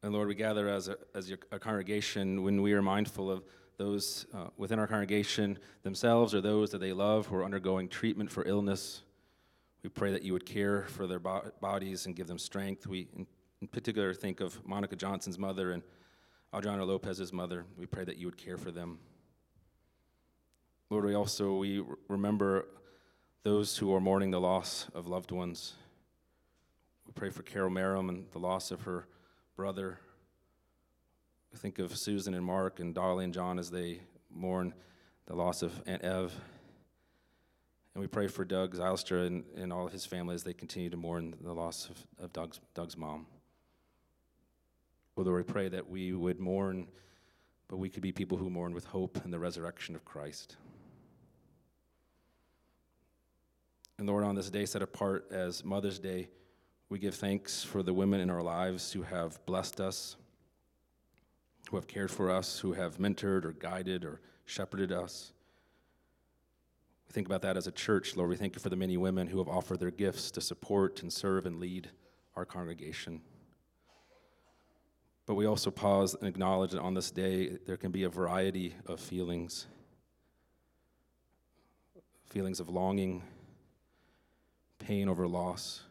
And 0.02 0.12
Lord, 0.12 0.26
we 0.26 0.34
gather 0.34 0.68
as 0.68 0.88
a, 0.88 0.96
as 1.14 1.32
a 1.52 1.58
congregation 1.60 2.42
when 2.42 2.60
we 2.60 2.72
are 2.72 2.82
mindful 2.82 3.30
of 3.30 3.44
those 3.76 4.26
uh, 4.34 4.46
within 4.56 4.80
our 4.80 4.88
congregation 4.88 5.58
themselves 5.84 6.34
or 6.34 6.40
those 6.40 6.70
that 6.70 6.80
they 6.80 6.92
love 6.92 7.26
who 7.26 7.36
are 7.36 7.44
undergoing 7.44 7.88
treatment 7.88 8.30
for 8.30 8.44
illness. 8.44 9.02
We 9.84 9.90
pray 9.90 10.10
that 10.10 10.22
you 10.22 10.32
would 10.32 10.44
care 10.44 10.82
for 10.88 11.06
their 11.06 11.20
bo- 11.20 11.52
bodies 11.60 12.06
and 12.06 12.16
give 12.16 12.26
them 12.26 12.38
strength. 12.38 12.86
We, 12.86 13.08
in, 13.16 13.26
in, 13.60 13.68
particular, 13.68 14.12
think 14.12 14.40
of 14.40 14.64
Monica 14.66 14.96
Johnson's 14.96 15.38
mother 15.38 15.70
and 15.70 15.84
Adriana 16.54 16.84
Lopez's 16.84 17.32
mother. 17.32 17.64
We 17.78 17.86
pray 17.86 18.04
that 18.04 18.16
you 18.16 18.26
would 18.26 18.36
care 18.36 18.58
for 18.58 18.72
them. 18.72 18.98
Lord, 20.90 21.04
we 21.04 21.14
also 21.14 21.54
we 21.54 21.82
remember 22.08 22.66
those 23.44 23.78
who 23.78 23.94
are 23.94 24.00
mourning 24.00 24.32
the 24.32 24.40
loss 24.40 24.88
of 24.94 25.06
loved 25.06 25.30
ones. 25.30 25.74
We 27.06 27.12
pray 27.12 27.30
for 27.30 27.42
Carol 27.42 27.70
Merrim 27.70 28.08
and 28.08 28.26
the 28.32 28.38
loss 28.38 28.70
of 28.70 28.82
her 28.82 29.06
brother 29.62 30.00
think 31.54 31.78
of 31.78 31.96
Susan 31.96 32.34
and 32.34 32.44
Mark 32.44 32.80
and 32.80 32.92
Dolly 32.92 33.22
and 33.22 33.32
John 33.32 33.60
as 33.60 33.70
they 33.70 34.00
mourn 34.28 34.74
the 35.26 35.36
loss 35.36 35.62
of 35.62 35.80
Aunt 35.86 36.02
Ev. 36.02 36.34
And 37.94 38.00
we 38.00 38.08
pray 38.08 38.26
for 38.26 38.44
Doug 38.44 38.74
Zylstra 38.74 39.24
and, 39.24 39.44
and 39.56 39.72
all 39.72 39.86
of 39.86 39.92
his 39.92 40.04
family 40.04 40.34
as 40.34 40.42
they 40.42 40.52
continue 40.52 40.90
to 40.90 40.96
mourn 40.96 41.36
the 41.40 41.52
loss 41.52 41.88
of, 41.88 42.24
of 42.24 42.32
Doug's, 42.32 42.58
Doug's 42.74 42.96
mom. 42.96 43.26
Lord, 45.14 45.28
we 45.32 45.44
pray 45.44 45.68
that 45.68 45.88
we 45.88 46.12
would 46.12 46.40
mourn, 46.40 46.88
but 47.68 47.76
we 47.76 47.88
could 47.88 48.02
be 48.02 48.10
people 48.10 48.38
who 48.38 48.50
mourn 48.50 48.74
with 48.74 48.86
hope 48.86 49.20
in 49.24 49.30
the 49.30 49.38
resurrection 49.38 49.94
of 49.94 50.04
Christ. 50.04 50.56
And 53.96 54.08
Lord, 54.08 54.24
on 54.24 54.34
this 54.34 54.50
day 54.50 54.66
set 54.66 54.82
apart 54.82 55.28
as 55.30 55.64
Mother's 55.64 56.00
Day, 56.00 56.30
we 56.92 56.98
give 56.98 57.14
thanks 57.14 57.64
for 57.64 57.82
the 57.82 57.94
women 57.94 58.20
in 58.20 58.30
our 58.30 58.42
lives 58.42 58.92
who 58.92 59.02
have 59.02 59.44
blessed 59.46 59.80
us 59.80 60.16
who 61.70 61.76
have 61.78 61.86
cared 61.86 62.10
for 62.10 62.30
us, 62.30 62.58
who 62.58 62.72
have 62.74 62.98
mentored 62.98 63.46
or 63.46 63.52
guided 63.52 64.04
or 64.04 64.20
shepherded 64.44 64.92
us. 64.92 65.32
We 67.08 67.14
think 67.14 67.26
about 67.26 67.40
that 67.42 67.56
as 67.56 67.66
a 67.66 67.72
church, 67.72 68.14
Lord. 68.14 68.28
We 68.28 68.36
thank 68.36 68.54
you 68.54 68.60
for 68.60 68.68
the 68.68 68.76
many 68.76 68.98
women 68.98 69.26
who 69.26 69.38
have 69.38 69.48
offered 69.48 69.80
their 69.80 69.90
gifts 69.90 70.30
to 70.32 70.42
support 70.42 71.00
and 71.00 71.10
serve 71.10 71.46
and 71.46 71.58
lead 71.58 71.88
our 72.36 72.44
congregation. 72.44 73.22
But 75.24 75.36
we 75.36 75.46
also 75.46 75.70
pause 75.70 76.14
and 76.14 76.28
acknowledge 76.28 76.72
that 76.72 76.80
on 76.80 76.92
this 76.92 77.10
day 77.10 77.56
there 77.64 77.78
can 77.78 77.90
be 77.90 78.04
a 78.04 78.10
variety 78.10 78.74
of 78.84 79.00
feelings 79.00 79.66
feelings 82.26 82.60
of 82.60 82.68
longing, 82.68 83.22
pain 84.78 85.08
over 85.08 85.26
loss, 85.26 85.82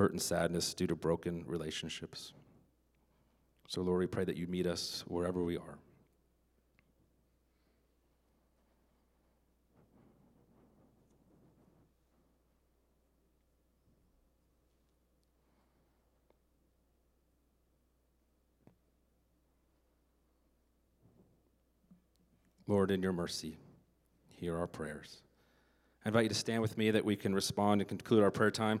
hurt 0.00 0.12
and 0.12 0.22
sadness 0.22 0.72
due 0.72 0.86
to 0.86 0.96
broken 0.96 1.44
relationships. 1.46 2.32
So, 3.68 3.82
Lord, 3.82 3.98
we 3.98 4.06
pray 4.06 4.24
that 4.24 4.34
you 4.34 4.46
meet 4.46 4.66
us 4.66 5.04
wherever 5.06 5.44
we 5.44 5.58
are. 5.58 5.76
Lord, 22.66 22.90
in 22.90 23.02
your 23.02 23.12
mercy, 23.12 23.58
hear 24.28 24.56
our 24.56 24.66
prayers. 24.66 25.20
I 26.06 26.08
invite 26.08 26.22
you 26.22 26.28
to 26.30 26.34
stand 26.34 26.62
with 26.62 26.78
me 26.78 26.90
that 26.90 27.04
we 27.04 27.16
can 27.16 27.34
respond 27.34 27.82
and 27.82 27.88
conclude 27.88 28.22
our 28.22 28.30
prayer 28.30 28.50
time 28.50 28.80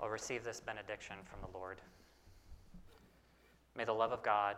receive 0.11 0.43
this 0.43 0.59
benediction 0.59 1.15
from 1.23 1.39
the 1.41 1.57
Lord. 1.57 1.77
May 3.75 3.85
the 3.85 3.93
love 3.93 4.11
of 4.11 4.21
God 4.21 4.57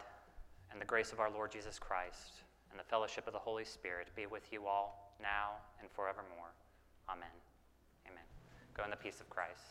and 0.72 0.82
the 0.82 0.86
grace 0.86 1.12
of 1.12 1.20
our 1.20 1.30
Lord 1.30 1.52
Jesus 1.52 1.78
Christ 1.78 2.42
and 2.72 2.80
the 2.80 2.84
fellowship 2.84 3.28
of 3.28 3.34
the 3.34 3.40
Holy 3.40 3.64
Spirit 3.64 4.08
be 4.16 4.26
with 4.26 4.52
you 4.52 4.66
all 4.66 5.16
now 5.22 5.52
and 5.80 5.90
forevermore. 5.92 6.52
Amen. 7.08 7.30
Amen. 8.08 8.24
Go 8.76 8.84
in 8.84 8.90
the 8.90 8.96
peace 8.96 9.22
of 9.22 9.30
Christ. 9.30 9.62